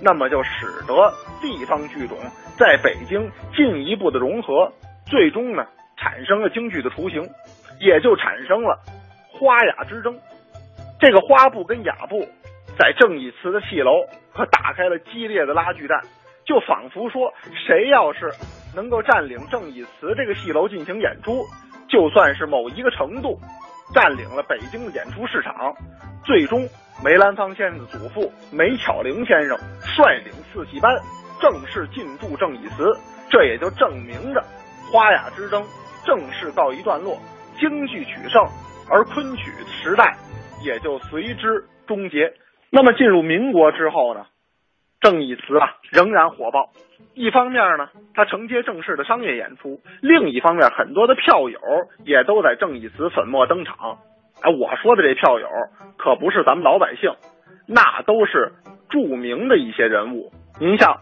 [0.00, 2.16] 那么就使得地方剧种
[2.58, 4.72] 在北京进一步的融合，
[5.06, 7.22] 最终呢产生了京剧的雏形，
[7.80, 8.78] 也就产生了
[9.28, 10.18] 花雅之争。
[10.98, 12.26] 这个花部跟雅部
[12.78, 13.90] 在正义祠的戏楼
[14.32, 16.00] 可打开了激烈的拉锯战，
[16.46, 17.32] 就仿佛说
[17.66, 18.30] 谁要是
[18.74, 21.44] 能够占领正义祠这个戏楼进行演出，
[21.88, 23.38] 就算是某一个程度
[23.92, 25.74] 占领了北京的演出市场。
[26.24, 26.68] 最终，
[27.04, 30.96] 梅兰芳先生的祖父梅巧玲先生率领四戏班
[31.40, 32.92] 正式进驻正义祠，
[33.28, 34.42] 这也就证明着
[34.92, 35.64] 花雅之争
[36.04, 37.18] 正式告一段落，
[37.58, 38.44] 京剧取胜，
[38.88, 40.16] 而昆曲时代
[40.64, 42.32] 也就随之终结。
[42.70, 44.26] 那么进入民国之后呢，
[45.00, 46.72] 正义祠啊仍然火爆。
[47.14, 51.60] 一方面呢，他承接正式的商业演出；另一方面，很多的票友
[52.04, 53.98] 也都在正义祠粉墨登场。
[54.40, 55.46] 哎，我说的这票友
[55.98, 57.10] 可不是咱们老百姓，
[57.66, 58.52] 那都是
[58.88, 60.32] 著名的一些人物。
[60.58, 60.98] 您像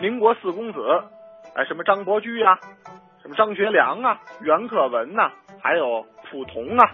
[0.00, 0.80] 民国四公子，
[1.54, 2.58] 哎，什么张伯驹啊，
[3.22, 5.30] 什么张学良啊，袁克文呐、
[5.62, 6.90] 还有溥同啊，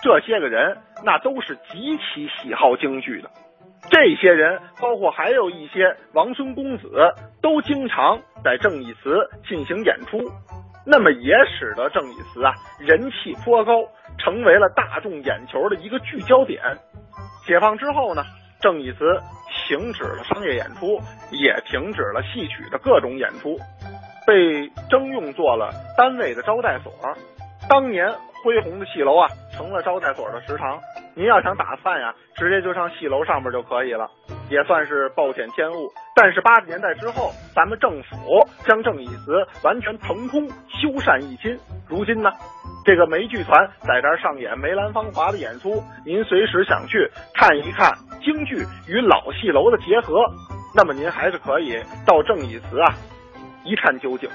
[0.00, 3.30] 这些个人那都是极其喜好京剧的。
[3.92, 6.90] 这些人，包括还有一些王孙公子，
[7.42, 10.18] 都经常在正义祠进行演出，
[10.86, 13.84] 那么也使得正义祠啊人气颇高，
[14.16, 16.62] 成为了大众眼球的一个聚焦点。
[17.46, 18.24] 解放之后呢，
[18.62, 19.04] 正义祠
[19.68, 20.98] 停止了商业演出，
[21.30, 23.58] 也停止了戏曲的各种演出，
[24.26, 26.90] 被征用做了单位的招待所。
[27.68, 28.10] 当年
[28.42, 30.78] 恢宏的戏楼啊，成了招待所的食堂。
[31.14, 34.10] 您要想打饭呀，直接就上戏楼上面就可以了，
[34.48, 35.92] 也算是暴殄天物。
[36.16, 38.16] 但是八十年代之后，咱们政府
[38.66, 41.58] 将正义祠完全腾空修缮一新。
[41.88, 42.30] 如今呢，
[42.84, 47.92] 这个梅剧团在这儿上演梅兰芳华的演出，您随时想去看一看
[48.24, 48.56] 京剧
[48.88, 50.24] 与老戏楼的结合，
[50.74, 52.94] 那么您还是可以到正义祠啊
[53.64, 54.30] 一探究竟。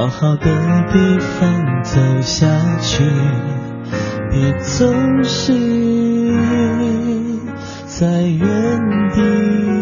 [0.00, 0.46] 往好的
[0.90, 2.46] 地方走下
[2.80, 3.04] 去，
[4.30, 5.52] 别总是
[7.86, 9.79] 在原地。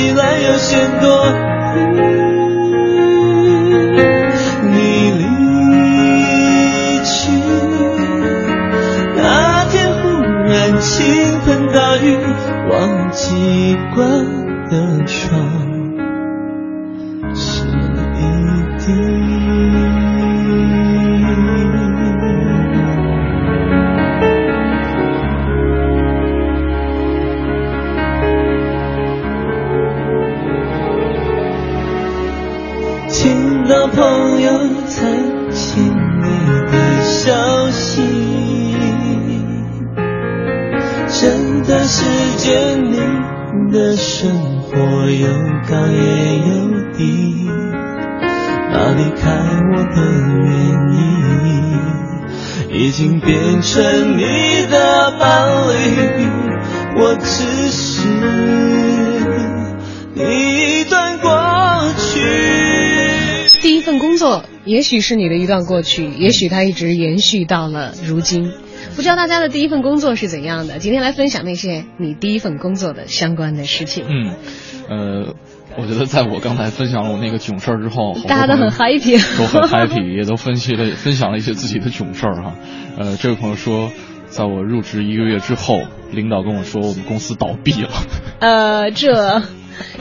[0.00, 1.26] 起来有些多
[1.76, 1.78] 余。
[4.72, 4.74] 你
[5.18, 5.22] 离
[7.04, 7.12] 去
[9.14, 10.08] 那天，忽
[10.48, 12.16] 然倾盆大雨，
[12.70, 13.28] 忘记
[43.72, 44.76] 的生活
[45.10, 45.28] 有
[45.68, 47.48] 高也有低，
[48.72, 49.30] 那离开
[49.72, 49.96] 我的
[50.44, 50.48] 原
[52.70, 54.22] 因，已经变成你
[54.70, 55.72] 的伴侣，
[56.96, 58.08] 我只是
[60.16, 61.28] 一段过
[61.98, 62.20] 去。
[63.60, 68.52] 第一份工作，也许是你的一段过去，也许它一直延续到了如今。
[68.96, 70.78] 不知道大家的第一份工作是怎样的？
[70.78, 74.04] 今天来分享那些你第一份工作的相关的事情。
[74.08, 74.34] 嗯，
[74.88, 75.34] 呃，
[75.78, 82.54] 我觉得在我刚才分享了我那个囧事儿之后， 大家都很 happy， 都很 happy，也都分析了分享了一些自己的囧事儿哈。
[82.98, 83.90] 呃，这位朋友说，
[84.28, 85.82] 在我入职一个月之后，
[86.12, 87.90] 领导跟我说我们公司倒闭了。
[88.40, 89.42] 呃，这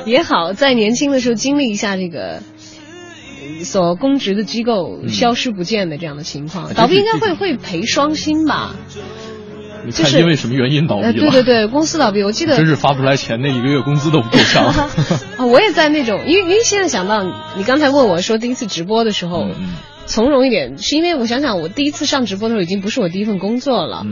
[0.06, 2.42] 也好，在年轻的时候经历一下这个。
[3.64, 8.76] 所公职的机构消失不见的这样的情况，倒闭应该会会赔双薪吧？
[9.92, 11.14] 就是因为什么原因倒闭了？
[11.14, 14.66] 对对对，公司倒闭，我记得真是发不出来钱，那一个月工资都不够上。
[15.38, 17.24] 啊，我也在那种，因为因为现在想到
[17.56, 19.48] 你刚才问我说第一次直播的时候，
[20.06, 24.06] 从容一点，是因为我想想我第一次上直播的时候已经不是我第一份工作了。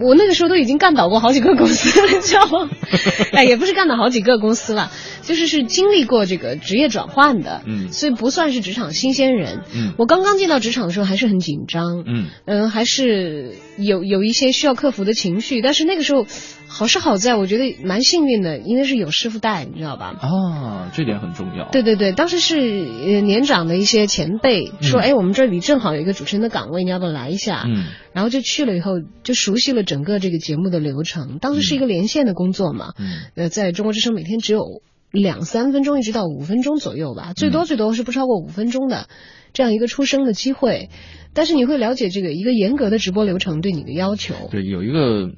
[0.00, 2.70] 我那个时候都已经干倒过好几个公司了，知道吗？
[3.32, 4.90] 哎，也不是干倒好几个公司了，
[5.22, 9.60] 就是是经历过这个职业转换的，嗯，所以不算是职场新鲜人。
[9.74, 16.26] 嗯，我刚刚进到职场的时候还是很紧张，嗯嗯，还是有有一些需要克服的情绪，但是那个时候。
[16.72, 20.14] 好是好在，我觉得蛮幸运的，因为是有师傅带，你知道吧？
[20.20, 21.68] 啊，这点很重要。
[21.70, 27.64] 对对对，当时是呃年长的一些前辈说，哎，我们这里正好有一个主持人的岗位，你要不要来一下？
[27.66, 28.92] 嗯，然后就去了以后，
[29.24, 31.38] 就熟悉了整个这个节目的流程。
[31.40, 34.62] 当时是一个连线的工作嘛，嗯，呃，在中国之声每天只有
[35.10, 39.08] 两三分钟，一直到五分钟左右吧，最多最多是不超过五分钟的
[39.52, 40.88] 这样一个出声的机会。
[41.32, 44.34] 但是你会了解这个一个严格的直播流程对你的要求。
[44.52, 45.30] 对，有一个。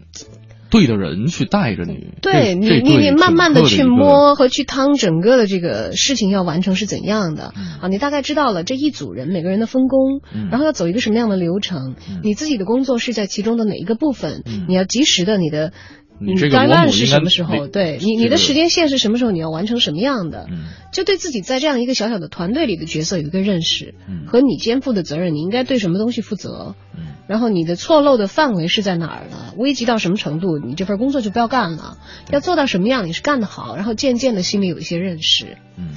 [0.72, 7.88] 对的人去带着你，对你，你你慢慢的去摸和去趟整个的这个事情要完成是怎样的啊？
[7.88, 11.94] 你大概知道了这一组人每个人的分工，然后要走一个什么样的流程，
[12.24, 15.72] 你自己的工作是在其中的哪一个部分，你要及时的你的。
[16.24, 17.66] 你这个模是什么时候？
[17.66, 19.30] 对你，你的时间线是什么时候？
[19.30, 20.46] 你要完成什么样的？
[20.92, 23.94] 就对自己在这样一个小小的团队里的角色有一个认识，
[24.26, 26.74] 和你肩负的责任，你应该对什么东西负责？
[27.26, 29.54] 然后你的错漏的范围是在哪儿的？
[29.56, 31.98] 危及到什么程度，你这份工作就不要干了。
[32.30, 35.56] 要做到什么样，你是干得好，然后渐渐的心里有一些认识。
[35.76, 35.94] 嗯，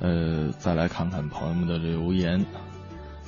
[0.00, 2.44] 呃，再来看看朋友们的留言。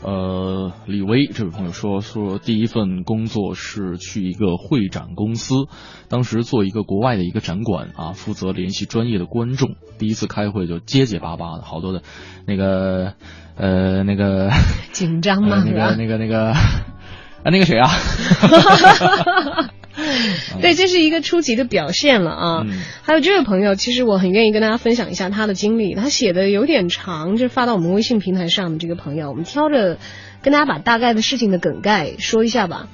[0.07, 5.67] 呃，李威这位朋友说说第一份工作是去一个会展公司，
[6.09, 9.75] 当时做一个国外的一个展馆啊，负责联系专业的观众。
[9.99, 12.03] 第一次开会就结结巴巴的，好多的，
[12.47, 13.15] 那个
[13.57, 14.51] 呃那个
[14.93, 15.65] 紧张吗？
[15.67, 16.53] 那个那个那个
[17.43, 17.91] 啊那个谁啊？
[20.61, 22.67] 对，这是一个初级的表现了啊。
[23.03, 25.95] 还有这位朋友，其实我很愿意跟大家分享一下他的经历。
[25.95, 29.99] 他写的有点长，就发到我们微信平台上的这个朋友，我们挑着
[30.43, 32.89] 跟大家把大概的事情的梗概说一下吧。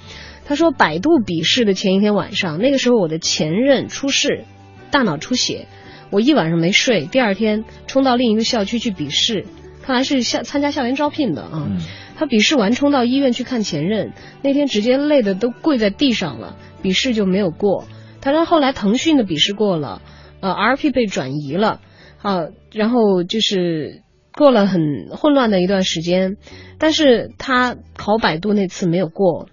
[0.45, 4.45] 他说，百度笔试的前一天晚上，那个时候我的前任出事，
[4.91, 5.67] 大脑出血，
[6.11, 7.07] 我一晚上没睡。
[7.07, 9.47] 第二天冲到另一个校区去笔试，
[9.83, 11.69] 看来是校参加校园招聘的啊。
[12.17, 16.57] 他笔试完冲到医院去看前任，那天直接累的都跪在地上了。
[16.83, 17.85] 笔试就没有过，
[18.20, 20.03] 他说后来腾讯的笔试过了，
[20.41, 21.80] 呃，RP 被转移了，
[22.18, 24.03] 好，然后就是
[24.37, 24.80] 过了很
[25.16, 26.37] 混乱的一段时间，
[26.78, 29.49] 但是他考百度那次没有过，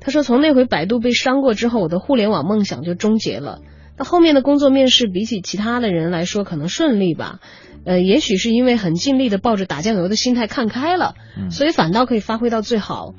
[0.00, 3.60] 他说从那回百度被伤过之后，我的互联网梦想就终结了。
[3.96, 7.38] 那后面的工作面试比起其他的人来说可能顺利吧，
[7.84, 11.14] 呃，也许是因为很尽力的抱着打酱油的心态看开了，
[11.50, 13.14] 所以反倒可以发挥到最好。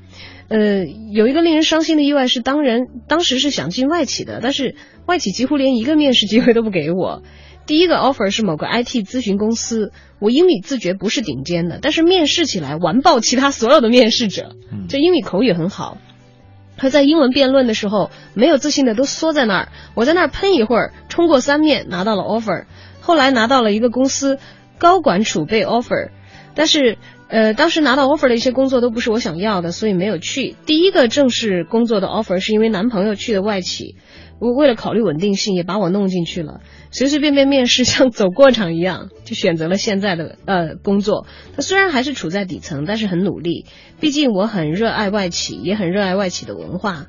[0.48, 4.76] 呃，有一个令人伤心的意外是，当然当时是想进外企的，但是
[5.08, 7.24] 外企几乎连一个面试机会都不给我。
[7.66, 14.56] 第一个 offer 是某个 IT 咨询公司，我英语自觉不是顶尖的，但是面试起来完爆其他所有的面试者，
[14.88, 15.98] 就英语口语很好。
[16.78, 22.66] 他在英文辩论的时候没有自信的都缩在那儿，我在那儿喷一会儿，冲过三面拿到了 offer，
[23.02, 24.38] 后来拿到了一个公司
[24.78, 26.10] 高管储备 offer，
[26.54, 27.00] 但是。
[27.28, 30.56] 呃，当时拿到 offer 的一些工作都不是我想要的，所以没有去。
[30.66, 33.96] 第一个正式工作的 offer 是因为男朋友去的外企，
[34.40, 36.62] 我为了考虑稳定性，也把我弄进去了。
[36.92, 41.26] 随随便便面试像走过场一样，就选择了现在的呃工作。
[41.56, 43.66] 他虽然还是处在底层，但是很努力。
[44.00, 47.08] 毕竟我很热爱外企，也很热爱外企的文化。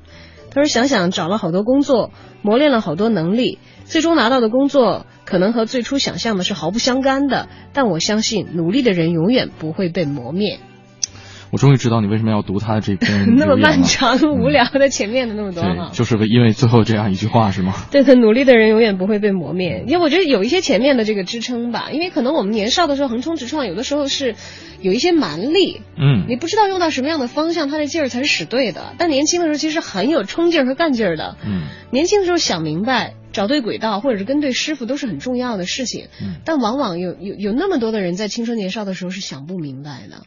[0.49, 2.11] 他说想想找了好多工作，
[2.41, 5.05] 磨练了好多能力，最终拿到的工作。
[5.25, 10.59] 可能和最初想象的是毫不相干的，但我相信努力的人永远不会被磨灭。
[11.51, 17.73] 我终于知道你为什么要读他的这篇 那么漫长无聊的前面的那么多哈， 就是因为最后这样一句话是吗？
[17.91, 19.83] 对的，努力的人永远不会被磨灭。
[19.85, 24.35] 因为我觉得有一些前面的这个支撑吧，因为可能我们年少的时候横冲直撞，有的时候是
[24.81, 28.93] 有一些蛮力，嗯，你不知道用到什么样的方向，他的劲儿才是使对的。
[28.97, 33.13] 但年轻的时候其实很有冲劲儿和干劲儿的，嗯，年轻的时候想明白。
[33.37, 36.07] 找对轨道，或者是跟对师傅，都是很重要的事情。
[36.43, 40.23] 但往往有有有那么多的人在青春年少的时候是想不明白的。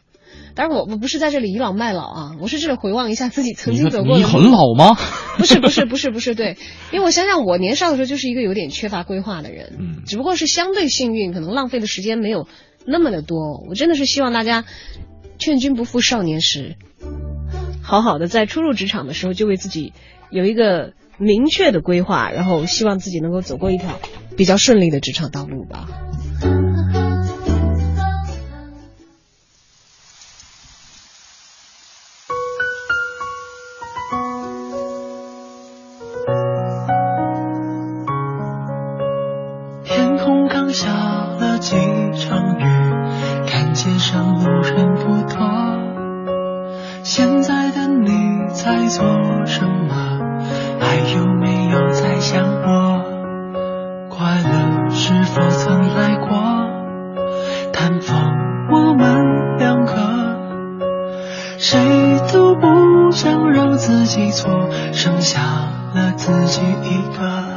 [0.55, 4.17] 当然我我不是在这里倚老卖老啊，我是这里回望一下自己曾经走过的。
[4.17, 4.97] 你很老吗？
[5.37, 6.57] 不是不是不是不是对，
[6.93, 12.47] 因为我想想，我年少的时候就是一个有点缺乏规划的人，嗯，只不过是相对幸运，可能浪费的时间没有
[12.85, 13.61] 那么的多。
[13.67, 14.63] 我真的是希望大家
[15.37, 16.77] 劝君不负少年时，
[17.83, 19.91] 好好的在初入职场的时候就为自己
[20.29, 23.99] 有一个明确的规划，然后希望自己能够走过一条
[24.35, 25.87] 比较顺利的职场道路吧。
[61.61, 61.79] 谁
[62.33, 65.39] 都不想让自己错剩下
[65.93, 67.50] 了自己一个。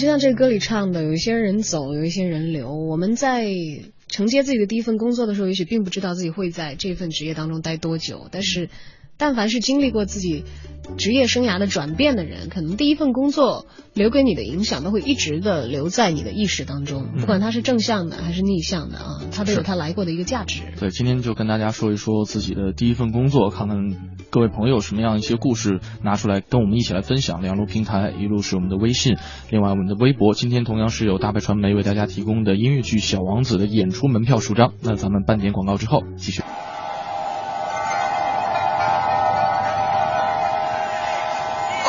[0.00, 2.74] 就像这歌里唱的有一些人走，有一些人留。
[2.74, 3.46] 我们在
[4.08, 8.70] 承接自己的第一份工作的时候，也许并不知道自己会在这份职业当中待多久，但是。
[9.20, 10.44] 但凡是经历过自己
[10.96, 20.62] 职业生涯的转变的人，可能第一份工作留给你的影响都会一直的留在你的意识当中，不管它是正向的还是逆向的啊，它都有它来过的一个价值。
[20.80, 23.76] 对，今天就跟大家说一说自己的第一份工作，看看
[24.30, 27.42] 各位朋友什么样一些故事拿出来跟我们一起来分享。
[27.42, 29.16] 两路平台，一路是我们的微信，
[29.50, 30.32] 另外我们的微博。
[30.32, 34.72] 今天同样是有大白传媒为大家提供的音乐剧《小王子》的演出门票数张。
[34.82, 36.42] 那咱们半点广告之后继续。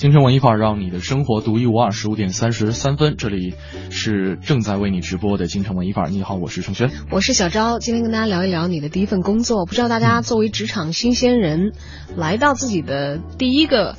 [0.00, 1.90] 京城文艺范儿，让你的生活独一无二。
[1.90, 3.52] 十五点三十三分，这里
[3.90, 6.10] 是正在为你直播的京城文艺范儿。
[6.10, 7.78] 你好，我是程轩，我是小昭。
[7.78, 9.66] 今天跟大家聊一聊你的第一份工作。
[9.66, 11.74] 不知道大家作为职场新鲜人，
[12.16, 13.98] 来到自己的第一个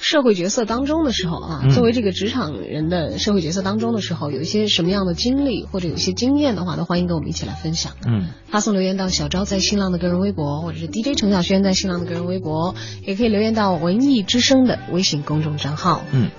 [0.00, 7.92] 社会角色当中的时候啊，嗯作为这个职场人的社会角色当中的时候，有一些什么样的经历或者有一些经验的话，都欢迎跟我们一起来分享。
[8.06, 12.74] 嗯，发送留言到小昭在新浪的个人微博，或者是 DJ 程晓轩在新浪的个人微博，
[13.04, 16.02] 也可以留言到文艺之声的微信公众账号。
[16.12, 16.30] 嗯。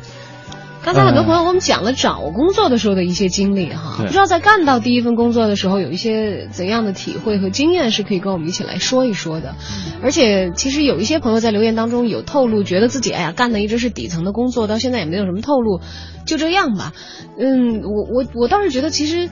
[0.84, 9.56] 刚才很多朋友跟我们讲了找工作的时候的一些经历哈，不知道在干到第一份工作的时候有一些怎样的体会和经验是可以跟我们一起来说一说的。
[10.02, 15.82] 而且其实有一些朋友在留言当中有透露，觉得自己哎呀干的一直是底层的工作，到现在也没有什么透露，
[16.26, 16.94] 就这样吧。
[17.38, 19.30] 嗯，我我我倒是觉得其实。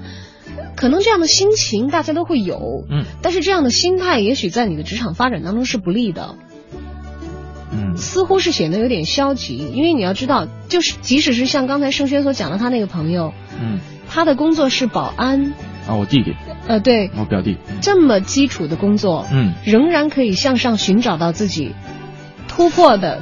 [0.76, 6.57] 可能这样的心情大家都会有，嗯，但是这样的心态也许在你的职场发展当中是不利的，嗯，
[7.98, 13.80] 似乎是显得有点消极，因为你要知道，就是即使是像刚才盛轩所讲的他那个朋友，嗯，
[14.10, 15.54] 他的工作是保安，
[15.88, 16.34] 啊，我弟弟，
[16.68, 21.74] 呃，对，我表弟，这么基础的工作，嗯，仍然可以向上寻找到自己
[22.48, 23.22] 突破的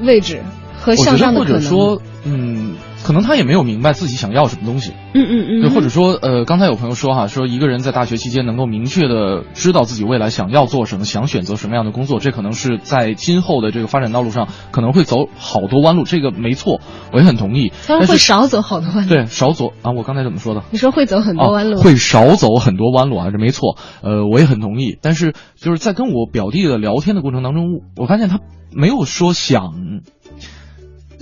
[0.00, 0.42] 位置
[0.78, 1.60] 和向上的可能。
[1.62, 4.92] 者说，嗯，可能他也没有明白自己想要什么东西。
[5.12, 16.80] 嗯嗯嗯，对，或者说，呃，刚才有朋友说哈，说一个人在大学期间能够明确的知道自己未来想要做什么，想选择什么样的工作，这可能是在今后的这个发展道路上可能会走好多弯路，这个没错，
[17.12, 17.70] 我也很同意。
[17.86, 19.08] 他但是会少走好多弯路。
[19.08, 19.92] 对，少走啊！
[19.92, 20.62] 我刚才怎么说的？
[20.70, 23.76] 你说会走很多弯路，哦，会少走很多弯路啊，这没错。
[24.02, 24.96] 呃，我也很同意。
[25.02, 28.40] 但是就是在跟我表弟的聊天的过程当中，我发现他
[28.72, 29.74] 没有说想，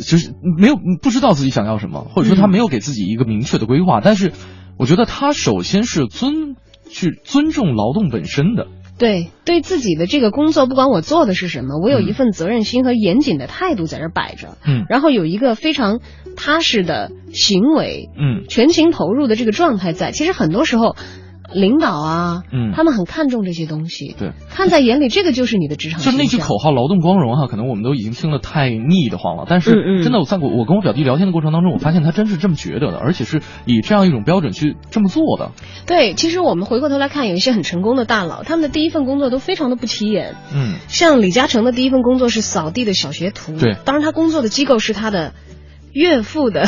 [0.03, 4.01] 就是没有不知道自己想要什么，或者说他没有给自己一个明确的规划。
[4.01, 4.33] 但是
[4.79, 6.57] 我觉得他首先是尊
[6.89, 8.67] 去尊重劳动本身的。
[8.99, 16.01] 对，对自己的这个工作，不管我做的是什么，我有一份责任心和严谨的态度在这摆着，嗯然后有一个非常
[16.37, 20.11] 踏实的行为，嗯全情投入的这个状态在。
[20.11, 20.97] 其实很多时候，
[21.53, 22.73] 领导啊，嗯。
[22.75, 29.45] 他们很看重这些东西，对，看在眼里，这个就是你的职场就是那句口号“劳动光荣”哈，可能我们都已经听得太腻得慌了。
[29.49, 35.53] 但嗯是嗯真的，我在我我跟我表弟聊天的过程当中，我发现他真是这么觉得的，而且是以这样一种标准去这么做的。
[35.87, 40.37] 对，其实我们回过头来看，有一些很成功的大佬，他们的第一份工作都非常的不起眼。
[40.55, 43.77] 嗯，像李嘉诚的第一份工作是扫地的小学徒，对。
[43.85, 45.33] 当然他工作的机构是他的
[45.99, 46.65] 岳父的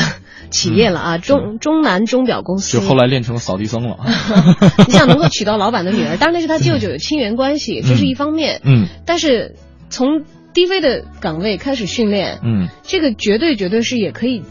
[0.49, 2.77] 企业了啊，中中南钟表公司。
[2.77, 3.97] 嗯就后来练成了扫地僧了。
[4.87, 8.59] 你想能够娶到老板的女儿，当然那是他舅舅有亲缘关系，这是一方面。
[8.65, 9.55] 嗯但是
[9.89, 10.23] 从
[10.53, 14.43] 低微的岗位开始训练，嗯这个绝对绝对是也可以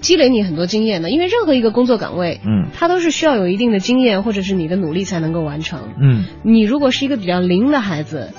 [0.00, 5.90] 积累你很多经验的，因为任何一个工作岗位，嗯它都是需要有一定的经验或者是你的努力才能够完成。
[6.00, 8.32] 嗯你如果是一个比较灵的孩子，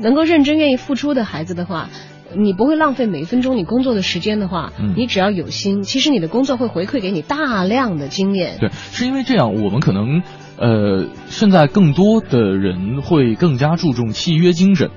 [0.00, 1.90] 能够认真愿意付出的孩子的话，
[2.36, 8.58] 你不会浪费每一分钟你工作的时间的话，嗯你只要有心，其实你的工作会回馈给你大量的经验。
[8.60, 10.22] 对，是因为这样，我们可能
[10.58, 14.90] 呃，现在更多的人会更加注重契约精神。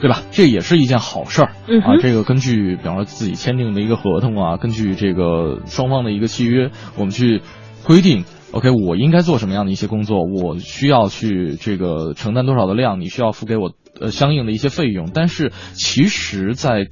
[0.00, 0.20] 对吧？
[0.32, 1.96] 这也是一件好事儿、啊。
[2.02, 7.40] 这个根据，比方说自己签订的一个合同啊，根据这个双方的一个契约，我们去
[7.84, 15.10] 规定，OK，我应该做什么样的一些工作，我需要去这个承担多少的量，你需要付给我呃相应的一些费用。
[15.12, 16.88] 但是其实，在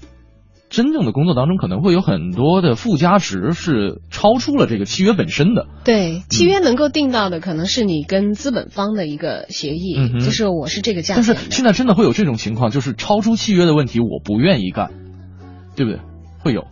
[0.68, 5.66] 真正的工作当中，可能会有很多的附加值是超出了这个契约本身的。
[5.84, 11.24] 对，契约能够定到的可能是你跟资本方的一个协议，嗯就是我是这个价但。
[11.24, 14.90] 是现在真的会有这种情况，就是超出契约的问题，我不愿意干，
[15.76, 16.01] 对不对？
[16.38, 16.66] 会有。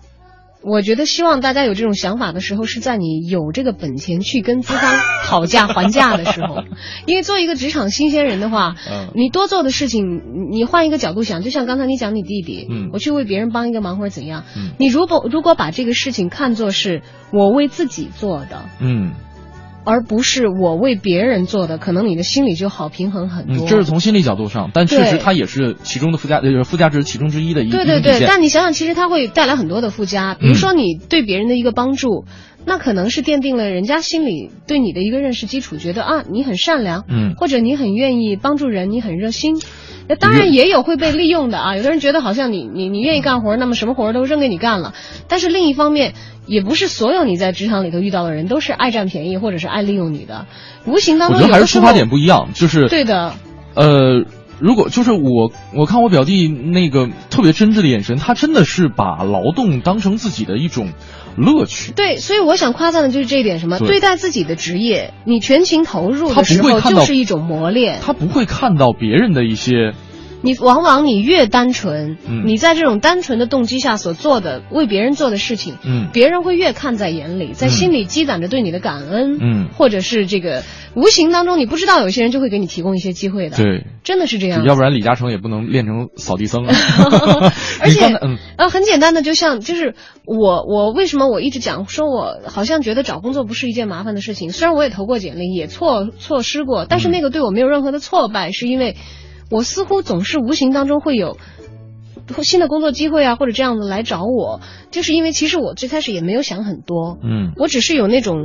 [0.62, 4.94] 我觉得希望大家有这种想法的时候，是在你有这个本钱去跟资方
[5.24, 6.64] 讨价还价的时候，
[7.06, 9.08] 因为做一个职场新鲜人的话，嗯。
[9.14, 10.16] 你多做的事情，
[10.50, 12.90] 你你换一个角度想，就像刚才你讲你弟弟，嗯。
[12.92, 14.72] 我去为别人帮一个忙或者怎样，嗯。
[14.78, 17.02] 你如果如果把这个事情看作是
[17.32, 19.12] 我为自己做的，嗯
[19.84, 23.56] 而不是我为别人做的，可能你的心里就好平衡很多。
[23.56, 32.24] 嗯，这是从心理角度上，但确实它也是其中的附加呃附加值其中之一的一对对对，但你想想，其实它会带来很多的附加，比如说你对别人的一个帮助，
[32.66, 37.34] 那可能是奠定了人家心里对你的一个认识基础，觉得啊你很善良，嗯。
[37.36, 39.56] 或者你很愿意帮助人，你很热心。
[40.10, 44.92] 那当然也有会被利用的啊，有的人觉得好像你你你愿意干活，那么什么活都扔给你干了。
[45.28, 46.14] 但是另一方面，
[46.46, 50.46] 也不是所有你在职场里头遇到的人都是爱占便宜或者是爱利用你的，
[50.84, 53.34] 无形当中有的时候觉得还是出发点不一样，就是对的，
[53.76, 54.24] 呃，
[54.58, 60.88] 如果就是我，我看我表弟那个特别真挚的眼神，他真的是把劳动当成自己的一种
[61.36, 61.92] 乐趣。
[61.92, 67.98] 对，所以我想夸赞的就是这一点，什么对对待自己的职业，你全情投入他的时候就是一种磨练。
[68.02, 69.92] 他不会看到别人的一些
[70.42, 72.42] 你往往你越单纯，嗯。
[72.46, 76.08] 你在这种单纯的动机下所做的为别人做的事情，嗯。
[76.12, 79.68] 别人会越看在眼里，在心里积攒着对你的感恩，嗯。
[79.76, 80.62] 或者是这个
[80.94, 84.64] 无形当中你不知道有些人就会给你提供一些机会的，，对，真的是这样。
[84.64, 86.74] 要不然李嘉诚也不能练成扫地僧啊。
[87.80, 88.38] 而且嗯。
[88.56, 97.10] 呃，很简单的，就像就是我我为什么我一直讲说我好像觉得找工作不是一件麻烦的事情，虽然我也投过简历，也错错失过，但是嗯。
[97.10, 98.96] 那个对我没有任何的挫败，是因为
[99.50, 101.36] 我似乎总是无形当中会有。
[102.44, 104.60] 新的工作机会啊，或者这样子来找我，
[104.92, 107.52] 就是因为其实我最开始也没有想很多，嗯。
[107.56, 108.36] 我只是有那种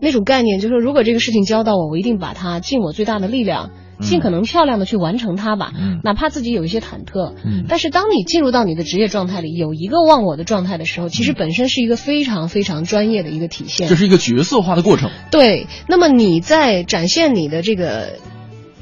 [0.00, 3.70] 那种概念，就是说如果这个事情交到我，我一定把它尽我最大的力量，
[4.00, 6.00] 尽可能漂亮的去完成它吧，嗯。
[6.02, 7.66] 哪怕自己有一些忐忑，嗯。
[7.68, 13.88] 但是当你进入到你的职业状态里，有一个忘我的状态的时候，其实本身是一个非常非常专业的一个体现。
[13.88, 15.10] 这是一个角色化的过程。
[15.30, 18.14] 对，那么你在展现你的这个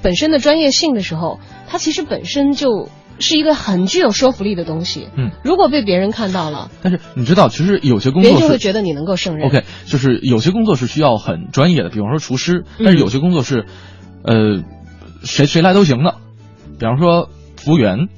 [0.02, 1.38] 本身的专业性的时候，
[1.68, 2.88] 它其实本身就
[3.18, 5.08] 是一个很具有说服力的东西。
[5.16, 9.48] 嗯，如果被别人看到了，但是你知道，其实有些工作别人就会觉得你能够胜任。
[9.48, 13.66] OK，就是有些工作是需要很专业的，比方说厨师，嗯但是有些工作是，
[14.24, 14.62] 呃，
[15.22, 16.16] 谁谁来都行的，
[16.78, 18.08] 比方说服务员，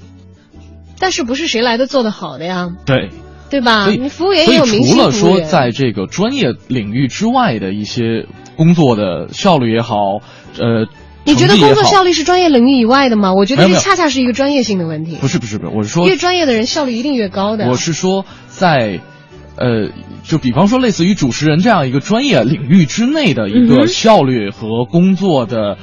[0.98, 3.10] 但是不是谁来都做得好的呀，对。
[3.50, 3.86] 对吧？
[3.90, 5.40] 你服务员所以也有明除了说。
[5.42, 8.26] 在这个专业领域之外的一些
[8.56, 10.20] 工作的效率也好，
[10.58, 10.86] 呃，
[11.24, 13.32] 你觉得工作效率是专业领域以外的吗？
[13.34, 15.16] 我觉得这恰恰是一个专业性的问题。
[15.20, 17.68] 不是不是不是，我是说越专业的人效率一定越高的。
[17.68, 19.00] 我是说在，
[19.56, 19.90] 呃，
[20.24, 25.78] 就比方说类似于主持人这样一个专业领域之内的一个效率和工作的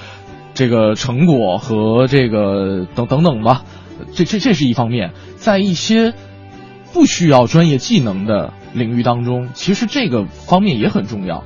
[0.53, 3.63] 这个成果和这个等等等吧，
[4.13, 6.13] 这这这是一方面，在一些
[6.91, 11.45] 不需要专业技能的领域当中，其实这个方面也很重要。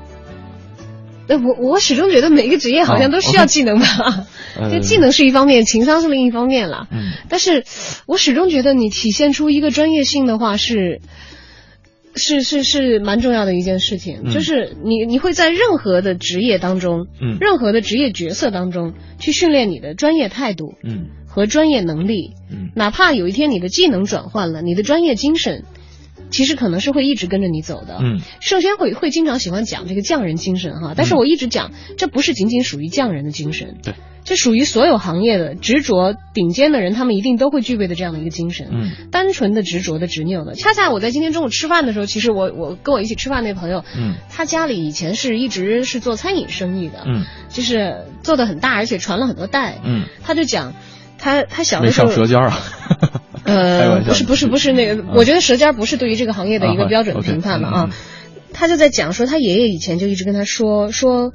[1.28, 4.26] 呃，我我始终觉得每个职业好像都需要技能吧，
[4.60, 6.88] 呃就技能是一方面，情商是另一方面了。
[6.92, 7.64] 嗯但是
[8.06, 11.02] 我始终觉得你体现出一个专业性的话是。
[12.16, 25.64] 是是是蛮重要的一件事情，嗯就是你你会在任何的职业当中，嗯任何的职业角色当中去训练你的专业态度嗯和专业能力，嗯哪怕有一天你的技能转换了，你的专业精神
[26.34, 28.00] 其实可能是会一直跟着你走的。
[28.02, 28.20] 嗯。
[28.42, 33.94] 圣先会会经常喜欢讲这个匠人精神哈，但是我一直讲，这不是仅仅属于匠人的精神，对，
[34.26, 38.68] 这属于所有行业的执着顶尖的人，他们一定都会具备的这样的一个精神。
[38.72, 38.92] 嗯。
[39.12, 44.16] 单纯的执着的执拗的，恰恰我在今天中午吃饭的时候，其实我我跟我一起吃饭那朋友，嗯。
[44.30, 47.24] 他家里以前是一直是做餐饮生意的，嗯。
[47.50, 49.78] 就是做的很大，而且传了很多代。
[49.84, 50.74] 嗯，他就讲，
[51.24, 52.60] 他他小没的时候上舌尖啊。
[53.46, 57.90] 呃，不是不是不是那个，嗯我觉得舌尖不是对于这个行业的一个啊标准评判嘛嗯啊。
[58.54, 61.34] 他就在讲说，他爷爷以前就一直跟他说说，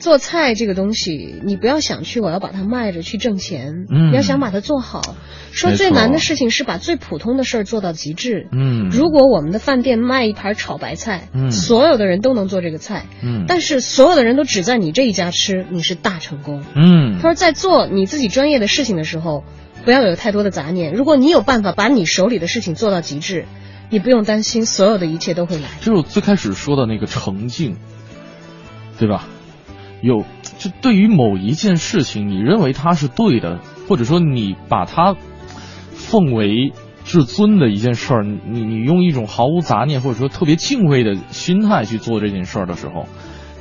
[0.00, 5.02] 做菜这个东西，你不要想去我要把它卖着去挣钱，嗯你要想把它做好。
[5.52, 8.48] 说最难的事情是把最普通的事儿做到极致。
[8.52, 16.62] 嗯如果我们的饭店卖一盘炒白菜，嗯所有的人都能做这个菜，嗯但是所有的人都只在你这一家吃，你是大成功。
[16.74, 19.44] 嗯他说，在做你自己专业的事情的时候，
[19.84, 20.94] 不要有太多的杂念。
[20.94, 23.44] 如果你有办法把你手里的事情做到极致，
[23.90, 25.68] 你不用担心，所有的一切都会来。
[25.80, 27.76] 就是我最开始说的那个诚敬，
[28.98, 29.28] 对吧？
[30.02, 30.24] 有，
[30.58, 35.16] 就对于某一件事情，你认为它是对的，或者说你把它
[35.92, 36.72] 奉为
[37.04, 43.06] 至尊的一件事儿，你你用一种毫无杂念或者说特别敬畏的心态去做这件事儿的时候，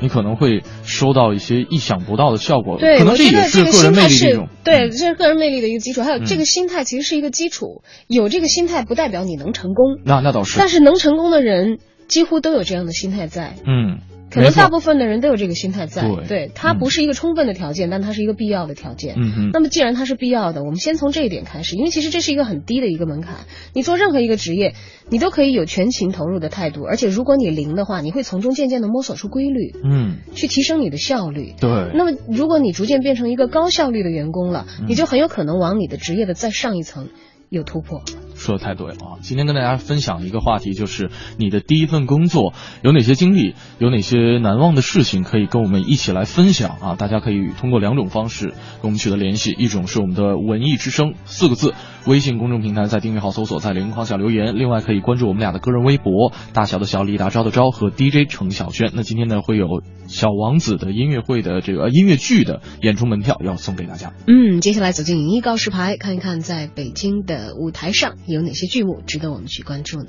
[0.01, 2.77] 你可能会收到一些意想不到的效果。
[2.77, 4.47] 对，可能我觉得也是个人魅力的一种。
[4.63, 6.03] 对，这是个人魅力的一个基础。
[6.03, 10.57] 还有嗯这个心态其实是一个基础，有这个心态不代表你能成功，那那倒是。
[10.59, 13.55] 但是能成功的人几乎都有这样的心态在。
[13.65, 19.15] 嗯，可能大部分的人都有这个心态在，对它不是一个充分的条件，但它是一个必要的条件。
[19.53, 23.37] 那么既然它是必要的，我们先从这一点开始，因为其实这是一个很低的一个门槛。
[23.73, 24.75] 你做任何一个职业，
[25.09, 31.53] 你都可以有全情投入的态度，而且如果你零的话，你会从中渐渐的摸索出规律，嗯，去提升你的效率。
[31.59, 31.69] 对。
[31.93, 37.09] 那么如果你逐渐变成一个高效率的员工了，嗯你就很有可能往你的职业的再上一层
[37.49, 38.03] 有突破。
[38.39, 39.19] 说的太对了啊！
[39.21, 46.95] 今天跟大家分享一个话题，就是你的第一份工作有哪些经历，有哪些难忘的事情，可以跟我们一起来分享啊！
[46.95, 51.73] 大家可以通过两种方式跟我们取得联系，一种是我们的“文艺之声”四个字
[52.05, 54.57] 微信公众平台，在订阅号搜索，在留言框下留言。
[54.57, 58.91] 另外可以关注我们俩的个人微博，大小的小李大钊的钊和 DJ 程晓轩。
[58.95, 59.67] 那今天呢，会有
[60.07, 64.13] 小王子的音乐会的这个呃音乐剧的演出门票要送给大家。
[64.27, 70.07] 嗯，接下来走进影艺告示牌，看一看在北京的舞台上有哪些剧目值得我们去关注呢？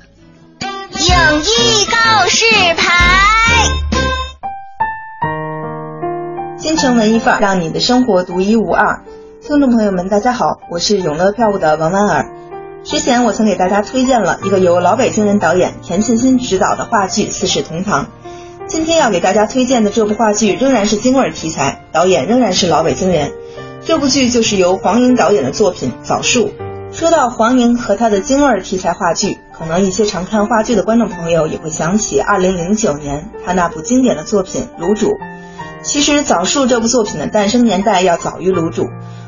[0.61, 2.45] 影艺告示
[2.77, 2.87] 牌。
[6.57, 9.03] 京城文艺范儿，让你的生活独一无二。
[9.51, 12.31] 听众朋友们，大家好，我是永乐票务的王婉儿。
[12.85, 18.05] 之前我曾给大家推荐了一个由老北京人导演田沁鑫执导的话剧《四世同堂》。
[18.65, 23.33] 今天要给大家推荐的这部话剧仍然是京味儿题材，导演仍然是老北京人。
[23.83, 26.47] 这部剧就是由黄莹导演的作品《枣树》。
[26.93, 35.07] 说到黄莹和她的京味儿题材话剧，可能一些常看话剧的观众朋友也会想起2009年她那部经典的作品《卤煮》。
[35.83, 38.83] 其实《枣树》这部作品的诞生年代要早于《卤煮》。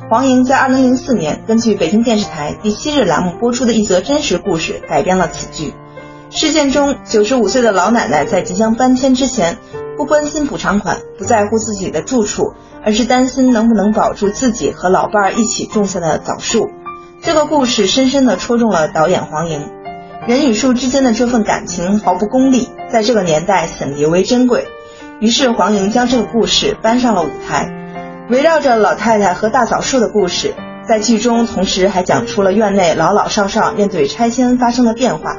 [0.09, 5.73] 黄莹在2004年根据北京电视台第七日栏目播出的一则真实故事改编了此剧。
[6.29, 9.57] 事件中，95岁的老奶奶在即将搬迁之前，
[9.97, 12.53] 不关心补偿款，不在乎自己的住处，
[12.85, 16.69] 而是担心能不能保住自己和老伴儿一起种下的枣树。
[17.21, 19.67] 这个故事深深地戳中了导演黄莹。
[20.27, 24.67] 人与树之间的这份感情毫不功利，在这个年代显得尤为珍贵。
[25.19, 27.71] 于是黄莹将这个故事搬上了舞台。
[28.29, 30.55] 围绕着老太太和大枣树的故事，
[30.87, 35.35] 在剧中同时还讲出了院内老老少少面对拆迁发生的变化，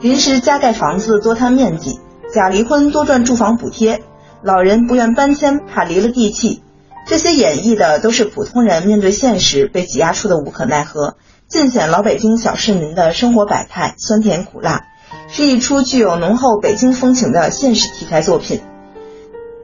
[0.00, 2.00] 临时加盖房子多摊面积，
[2.32, 4.02] 假离婚多赚住房补贴，
[4.42, 6.62] 老人不愿搬迁怕离了地气，
[7.06, 11.14] 这些演绎的都是普通人面对现实被挤压出的无可奈何，
[11.46, 14.80] 尽显老北京小市民的生活百态酸甜苦辣，
[15.28, 18.60] 是一出具有浓厚北京风情的现实题材作品。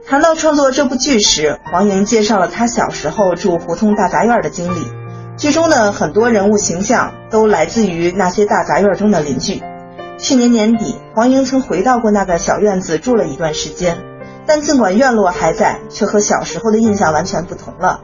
[0.07, 4.91] 谈到创作这部剧时，黄莹介绍了她小时候住胡同大杂院的经历。
[5.37, 9.63] 剧中的很多人物形象都来自于那些大杂院中的邻居。
[10.17, 13.97] 去年年底，黄莹曾回到过那个小院子住了一段时间，
[14.45, 18.01] 但尽管院落还在，却和小时候的印象完全不同了。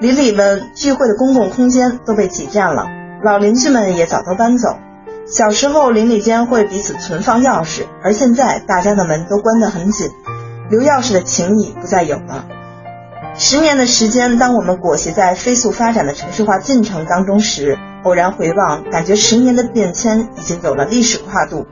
[0.00, 2.86] 邻里们聚会的公共空间都被挤占了，
[3.22, 4.76] 老邻居们也早都搬走。
[5.26, 10.10] 小时候邻里间会彼此存放钥匙，而现在大家的门都关得很紧。
[10.70, 12.46] 留钥匙的情谊不再有了。
[13.34, 21.66] 十年的时间，当我们裹挟在飞速发展的城市化进程当中时，偶然回望，感觉十年的变迁已经有了历史跨度。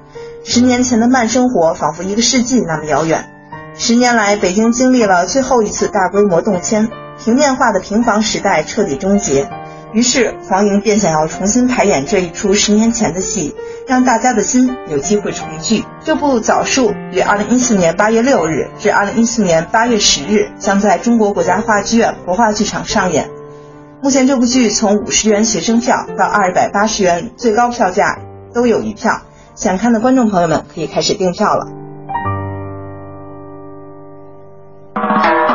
[0.44, 3.32] 十年前的慢生活，仿佛一个世纪那么遥远。
[3.74, 6.88] 十年来，北京经历了最后一次大规模动迁，
[7.22, 9.48] 平面化的平房时代彻底终结。
[9.92, 13.54] 于是，黄莹便想要重新排演这一出十年前的戏，
[13.88, 15.84] 让大家的心有机会重聚。
[16.04, 23.30] 这部《枣树》于二零一四年八月六日至二零一四年八月十日将在中国国家话剧院国话剧场上演。
[24.02, 28.18] 目前，这部剧从五十元学生票到二百八十元最高票价
[28.52, 29.22] 都有余票，
[29.54, 31.68] 想看的观众朋友们可以开始订票了。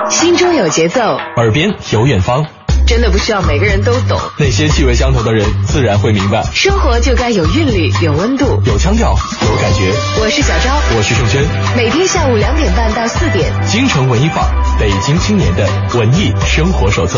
[0.09, 2.45] 心中有节奏，耳边有远方。
[2.91, 6.43] 真的不需要每个人都懂，那些气味相投的人自然会明白。
[6.53, 9.93] 生活就该有韵律，有温度，有腔调，有感觉。
[10.21, 11.41] 我是小昭，我是盛轩。
[11.77, 15.65] 每天下午两点半到四点，京城文艺范儿，北京青年的
[15.97, 17.17] 文艺生活手册。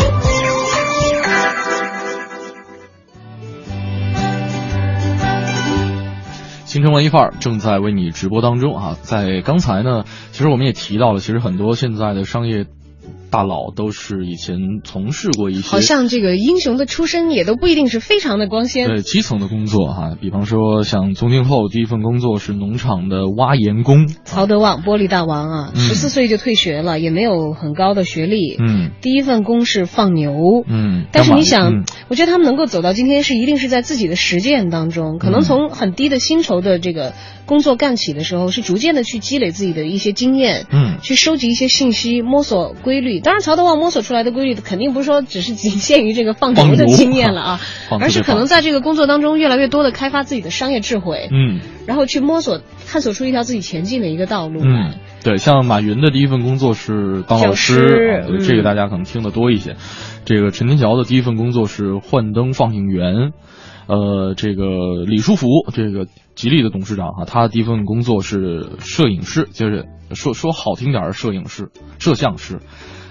[6.64, 8.96] 京城文艺范儿正在为你直播当中啊！
[9.02, 12.64] 在刚才呢，其实我们也提到了，其实很多现在的商业。
[13.30, 18.86] 大佬都是以前从事过一些，好像这个英雄的出身也都不一定是非常的光鲜。
[18.86, 28.56] 对基层的工作哈，比方说像宗庆后第一份工作是农场的挖盐工，曹德旺玻璃大王啊，十四岁就退学了，也没有很高的学历。
[28.58, 30.62] 嗯，第一份工是放牛。
[30.68, 37.14] 嗯，但是你想，我觉得他们能够走到今天，是一定是在自己的实践当中，可能从很低的薪酬的这个
[37.46, 43.13] 工作干起的时候，是逐渐的去积累自己的一些经验，嗯，去收集一些信息，摸索规律。
[43.20, 47.60] 当然，曹德旺摸索出来的规律肯定不是说只是仅限于这个放牛的经验了啊，
[48.00, 54.60] 而是可能在这个工作当中越来越多的开发自己的商业智慧，嗯，然后去摸索探索出一条自己前进的一个道路。
[54.64, 59.76] 嗯，对，像马云的第一份工作是当老师，对这个大家可能听得多一些。
[60.24, 63.32] 这个陈天桥的第一份工作是幻灯放映员，
[63.86, 69.84] 呃，这个李书福，这个吉利的董事长哈，他的第一份工作是摄影师，就是
[70.14, 72.60] 说说好听点儿，摄影师、摄像师。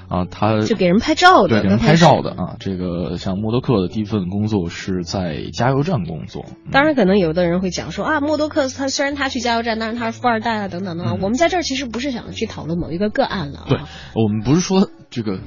[0.08, 2.56] 啊，他就给人拍照的，对，给人拍照的啊。
[2.60, 6.46] 这个像默多克的第一份工作是在加油站工作。
[6.72, 11.14] 当然，可能有的人会讲说啊，默多克他虽然他去加油站，但是他是富二代啊，等等的。
[11.22, 13.66] 我们在这儿其实不是想去讨论某一个个案了。
[13.68, 13.80] 对，
[14.16, 15.40] 我们不是说这个。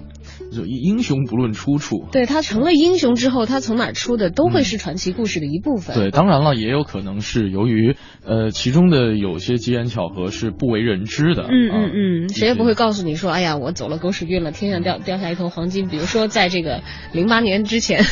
[0.56, 5.94] 就英雄不论出处，对他成了英雄之后，他从哪出的都会是传奇故事的一部分。
[5.94, 7.94] 对，当然了，也有可能是由于
[8.24, 11.42] 呃其中的有些机缘巧合是不为人知的。
[11.42, 11.90] 嗯嗯
[12.24, 15.88] 嗯，谁也不会告诉你说，哎呀，我走了狗屎运了，天上掉掉下一头黄金。
[15.88, 16.82] 比如说，在这个
[17.12, 18.02] 零八年之前，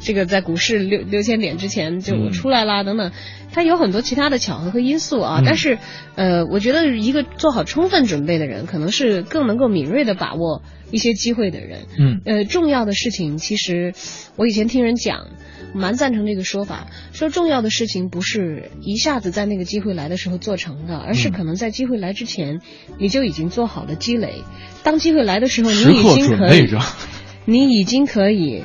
[0.00, 3.10] 这个在股市六六千点之前就我出来啦，等等，
[3.52, 5.40] 他有很多其他的巧合和因素啊。
[5.44, 5.78] 但是，
[6.14, 10.62] 呃，我觉得一个做好充分准备的人，可能是更能够敏锐的把握。
[10.90, 11.86] 一些机会的人。
[11.98, 13.94] 嗯，呃，重要的事情其实
[14.36, 15.26] 我以前听人讲，
[15.74, 22.60] 蛮赞成这个说法，说重要的事情不是一下子在那个机会来的时候做成的，而是可能在机会来之前
[22.98, 24.42] 你就已经做好了积累，
[24.82, 26.68] 当机会来的时候，你已经可以，
[27.46, 28.64] 你已经可以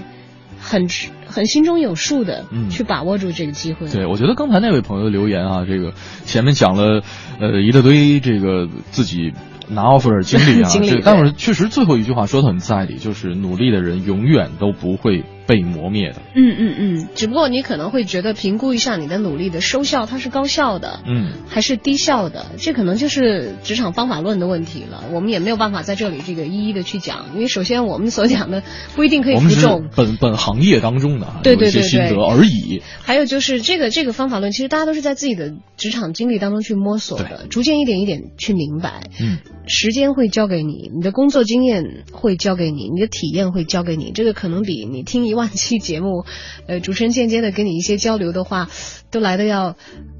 [0.60, 0.88] 很
[1.28, 3.90] 很心中有数的去把握住这个机会。
[3.90, 5.94] 对，我觉得刚才那位朋友留言啊，这个
[6.26, 7.04] 前面讲了
[7.40, 9.34] 呃一大堆这个自己。
[9.70, 15.24] 拿 offer 经历啊， 这但是确实最后一句话说的很在理，就是努力的人永远都不会。
[15.48, 25.04] 被磨灭的，嗯嗯嗯，只不过你可能会觉得评估一下你的努力的收效，它是高效的，嗯，还是低效的，这可能就是职场方法论的问题了。
[25.14, 28.64] 我们也没有办法在这里这个一一的去讲，因为首先我们所讲的
[28.96, 29.88] 不一定可以服众。
[29.96, 32.82] 本本行业当中的对对对心得而已。
[33.04, 39.12] 还有就是这个这个方法论，其实大家都是在自己的职场经历当中去摸索的，逐渐一点一点去明白。
[39.22, 39.38] 嗯，
[39.68, 45.36] 时间会交给你，你的工作经验会交给你，你的体验会交给你，这个可能比你听一。
[45.36, 46.24] 万期节目，
[46.66, 48.70] 呃，主持人间接的跟你一些交流的话，
[49.12, 49.76] 都来的要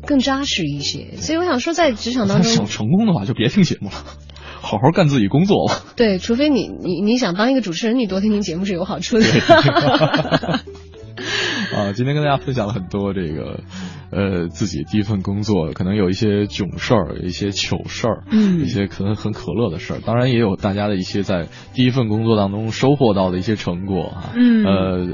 [0.06, 1.16] 更扎实一些。
[1.24, 3.96] 所以我想说，在职场当中，想成功的话，就别听节目了，
[4.60, 5.86] 好好干自己工作吧。
[5.96, 9.26] 对，除非你你你想当一个主持人，你多听听节目是有好处的。
[11.76, 13.60] 啊，今天跟大家分享了很多这个，
[14.10, 25.08] 呃，自己第一份工作，可能有一些囧事儿，一些糗事儿，嗯，一些可能很可乐的事儿，当然也有大家的一些在第一份工作当中收获到的一些成果啊，嗯，呃，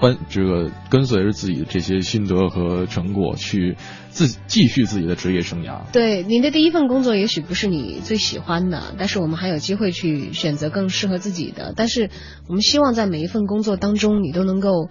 [0.00, 3.76] 跟这个跟随着自己的这些心得和成果去
[4.08, 5.82] 自继续自己的职业生涯。
[5.92, 11.74] 对，您的第一份工作也许不是你最喜欢的，但是我们还有机会去选择更适合自己的。
[11.76, 12.08] 但是
[12.48, 14.88] 我们希望在每一份工作当中，你都能够。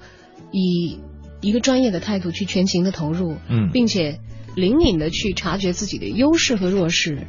[0.52, 1.00] 以
[1.42, 4.20] 一个专业的态度去全情的投入，嗯，并且
[4.56, 7.28] 灵敏的去察觉自己的优势和弱势，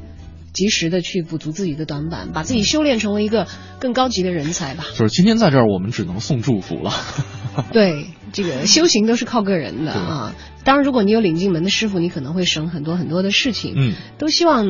[0.53, 3.47] 及时的去补足自己的短板，把自己修炼成为一个
[3.79, 4.85] 更高级的人才吧。
[4.95, 6.93] 就是今天在这儿，我们只能送祝福了。
[7.73, 10.35] 对，这个修行都是靠个人的啊。
[10.65, 13.75] 当然，如果你有领进门的师傅，你可能会省很多很多的事情。
[13.77, 14.67] 嗯，都希望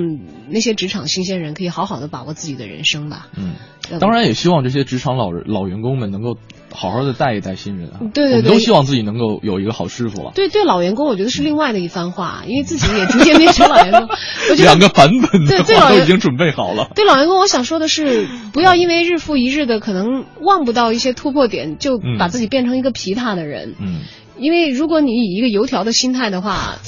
[0.49, 3.29] 那些职场新鲜人可以好好的把握自己的人生吧。
[3.37, 3.55] 嗯，
[3.99, 6.37] 当然也希望这些职场老人老员工们能够。
[6.71, 7.99] 好好的带一带新人啊！
[8.13, 10.33] 对对对，都希望自己能够有一个好师傅了。
[10.35, 14.03] 对对，老员工我觉得是另外的一番话，因为自己也逐渐变成老员工。
[14.51, 16.91] 我觉得两个版本对对已经准备好了。
[16.95, 23.75] 对老员工，我想说的是，不要因为日复一日的可能望不到一些突破点，就把自己变成一个皮塌的人。
[23.81, 24.01] 嗯。
[24.39, 26.79] 因为如果你以一个油条的心态的话，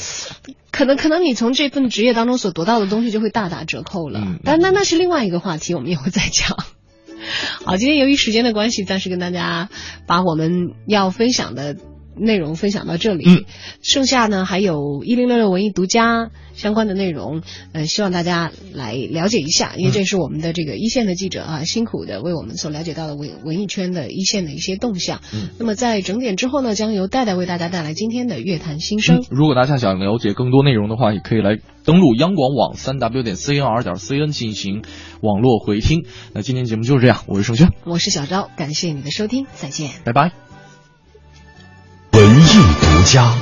[0.71, 4.21] 可能可能你从这份职业当中所得到的东西就会大打折扣了。
[4.23, 4.41] 嗯。
[4.45, 6.57] 但那那是另外一个话题，我们以后再讲。
[7.67, 9.69] 好，今天由于时间的关系，暂时跟大家
[10.07, 11.77] 把我们要分享的
[12.17, 13.25] 内容分享到这里。
[13.27, 13.45] 嗯，
[13.83, 17.43] 剩下呢还有一零六六文艺独家相关的内容，
[17.73, 25.21] 呃，希望大家来了解一下，因为这是我们的这个一线的记者啊，辛苦的为我们所了解到的文文艺圈的一线的一些动向。
[25.33, 29.25] 嗯，那么在整点之后呢，将由戴戴为大家带来今天的乐坛新声。
[29.31, 34.83] 如果大家想了解更多内容的话，也可以来登录央广网三 w 点 cnr 点 cn 进行。
[35.23, 37.23] 网络回听，那今天节目就是这样。
[37.27, 40.50] 我是盛轩，我是小昭，感谢你的收听，再见，拜拜。
[43.11, 43.37] 家，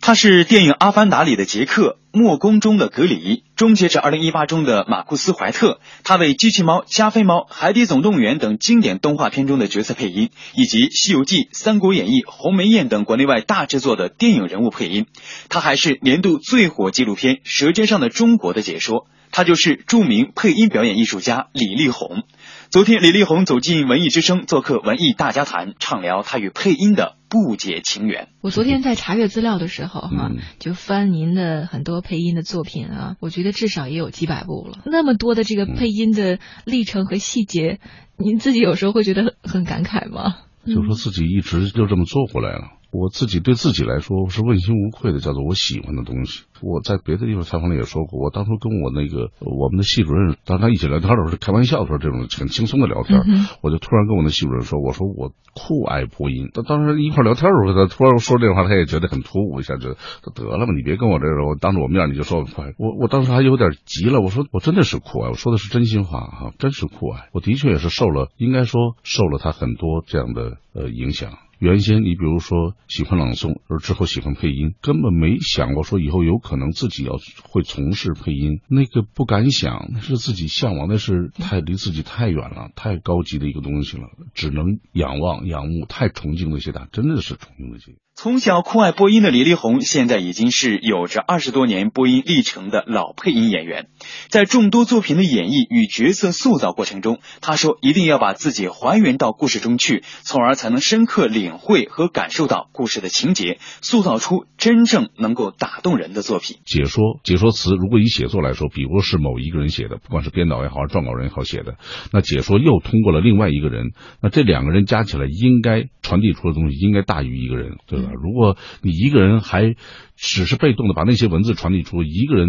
[0.00, 5.78] 他是电影《阿凡达》里的杰克，《墨宫》中的格里，《终结者二零一八》中的马库斯·怀特。
[6.02, 15.06] 他为机器猫、加菲猫、海底总动员等经典动画片中的角色配音，以及《西游记》《三国演义》《鸿门宴》等国内外大制作的电影人物配音。
[15.48, 19.06] 他还是年度最火纪录片《舌尖上的中国》的解说。
[19.30, 22.22] 他就是著名配音表演艺术家李丽红。
[22.70, 28.28] 昨天，李丽红走进文艺之声，做客文艺大家谈，畅聊他与配音的不解情缘。
[28.42, 30.30] 我昨天在查阅资料的时候，哈，
[30.60, 34.78] 就翻您的很多配音的作品啊，我觉得至少也有几百部了。
[34.86, 37.80] 那么多的这个配音的历程和细节，
[38.16, 40.36] 您自己有时候会觉得很感慨吗？
[40.64, 42.78] 就说自己一直就这么做过来了。
[42.94, 46.44] 我自己对自己来说是问心无愧的，叫做我喜欢的东西。
[46.62, 53.20] 我在别的地方采访里也说过，我当初跟我那个我们的系主任，当他一起聊天的时候是开玩笑的时候，这种很轻松的聊天，
[53.62, 59.94] 我就突然跟我那系主任说：“我说我酷爱播音。”他当时一块聊天的时候，他突然说这话，他也觉得很突兀，一下就
[60.32, 62.46] 得了吧，你别跟我这我当着我面你就说
[62.78, 67.28] 我我当时还有点急了，我说我真的是酷爱，我说的是真心话哈，真是酷爱。
[67.32, 71.32] 我的确也是受了，应该说受了他很多这样的呃影响。
[71.58, 87.94] 原先你比如说喜欢朗诵，而之后喜欢配音，根本没想过说以后有可能自己要会从事配音，那个不敢想，那是自己向往，那是太离自己太远了，太高级的一个东西了，只能仰望仰慕，太崇敬那些大，真的是崇敬那些。
[88.16, 93.88] 从小酷爱播音的李丽红，现在已经是有着二十多年播音历程的老配音演员。
[94.28, 106.58] 在众多作品的演绎与角色塑造过程中，她说一定要把自己还原到故事中去，从而才能深刻领会和感受到故事的情节，塑造出真正能够打动人的作品。
[106.64, 111.78] 解说解说词，如果以写作来说，比如是某一个人写的，不管是编导也好，还是撰稿人也好写的，
[112.12, 113.90] 那解说又通过了另外一个人，
[114.22, 119.74] 那这两个人加起来应该传递出的东西应该大于一个人，对如果你一个人还
[120.16, 122.48] 只是被动的把那些文字传递出，一个人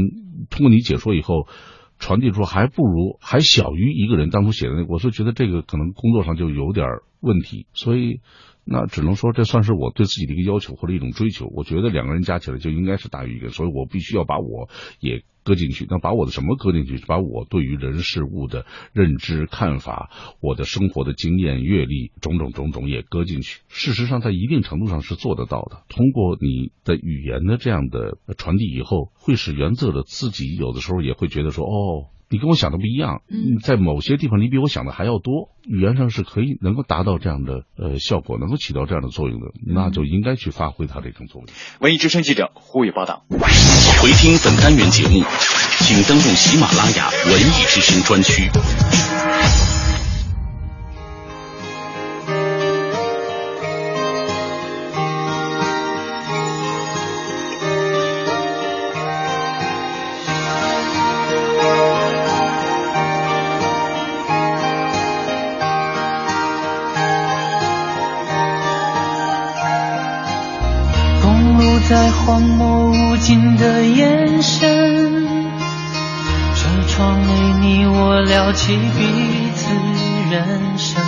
[0.49, 1.47] 通过你解说以后
[1.99, 6.87] 传递出还不如还小于一个人当初写的那个，我是觉得这个可能工作上就有点
[7.25, 8.21] 问题，所以
[8.63, 11.47] 那只能说这算是我对自己的一个要求或者一种追求。
[11.47, 14.69] 我觉得两个人加起来就应该是大于一个，所以我必须要把我
[14.99, 15.23] 也。
[15.45, 16.97] 搁进去，那把我的什么搁进去？
[17.05, 20.09] 把我对于人事物的认知、看法，
[20.41, 23.61] 我的生活的经验、阅历，种种种种也搁进去。
[23.67, 25.83] 事实上，在一定程度上是做得到的。
[25.87, 32.09] 通过你的语言的这样的传递以后，会使原则的自己有的时候也会觉得说，哦。
[32.35, 41.47] 你跟我想的不一样，嗯，在某些地方你比我想的还要多，语言上是可以能够达到这样的呃效果，能够起到这样的作用的，那就应该去发挥它这种作用。
[41.79, 43.23] 文艺之声记者胡宇报道。
[43.29, 45.23] 回听本单元节目，
[45.79, 49.14] 请登录喜马拉雅文艺之声专区。
[78.65, 79.69] 起彼此
[80.31, 80.99] 人生，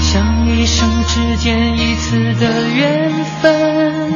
[0.00, 3.08] 像一生之间一次的缘
[3.40, 4.12] 分，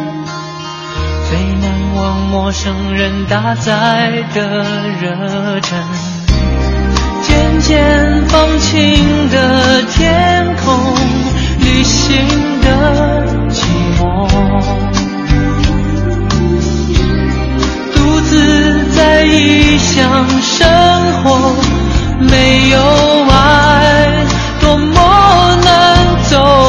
[1.28, 4.64] 最难忘陌生人搭载的
[5.01, 5.78] 热忱，
[7.22, 10.74] 渐渐放晴的天空，
[11.60, 12.18] 旅行
[12.62, 13.62] 的寂
[14.01, 14.28] 寞。
[17.94, 20.68] 独自在异乡生
[21.22, 21.55] 活，
[22.37, 22.79] 没有
[23.31, 24.27] 爱
[24.61, 26.65] 多么难走。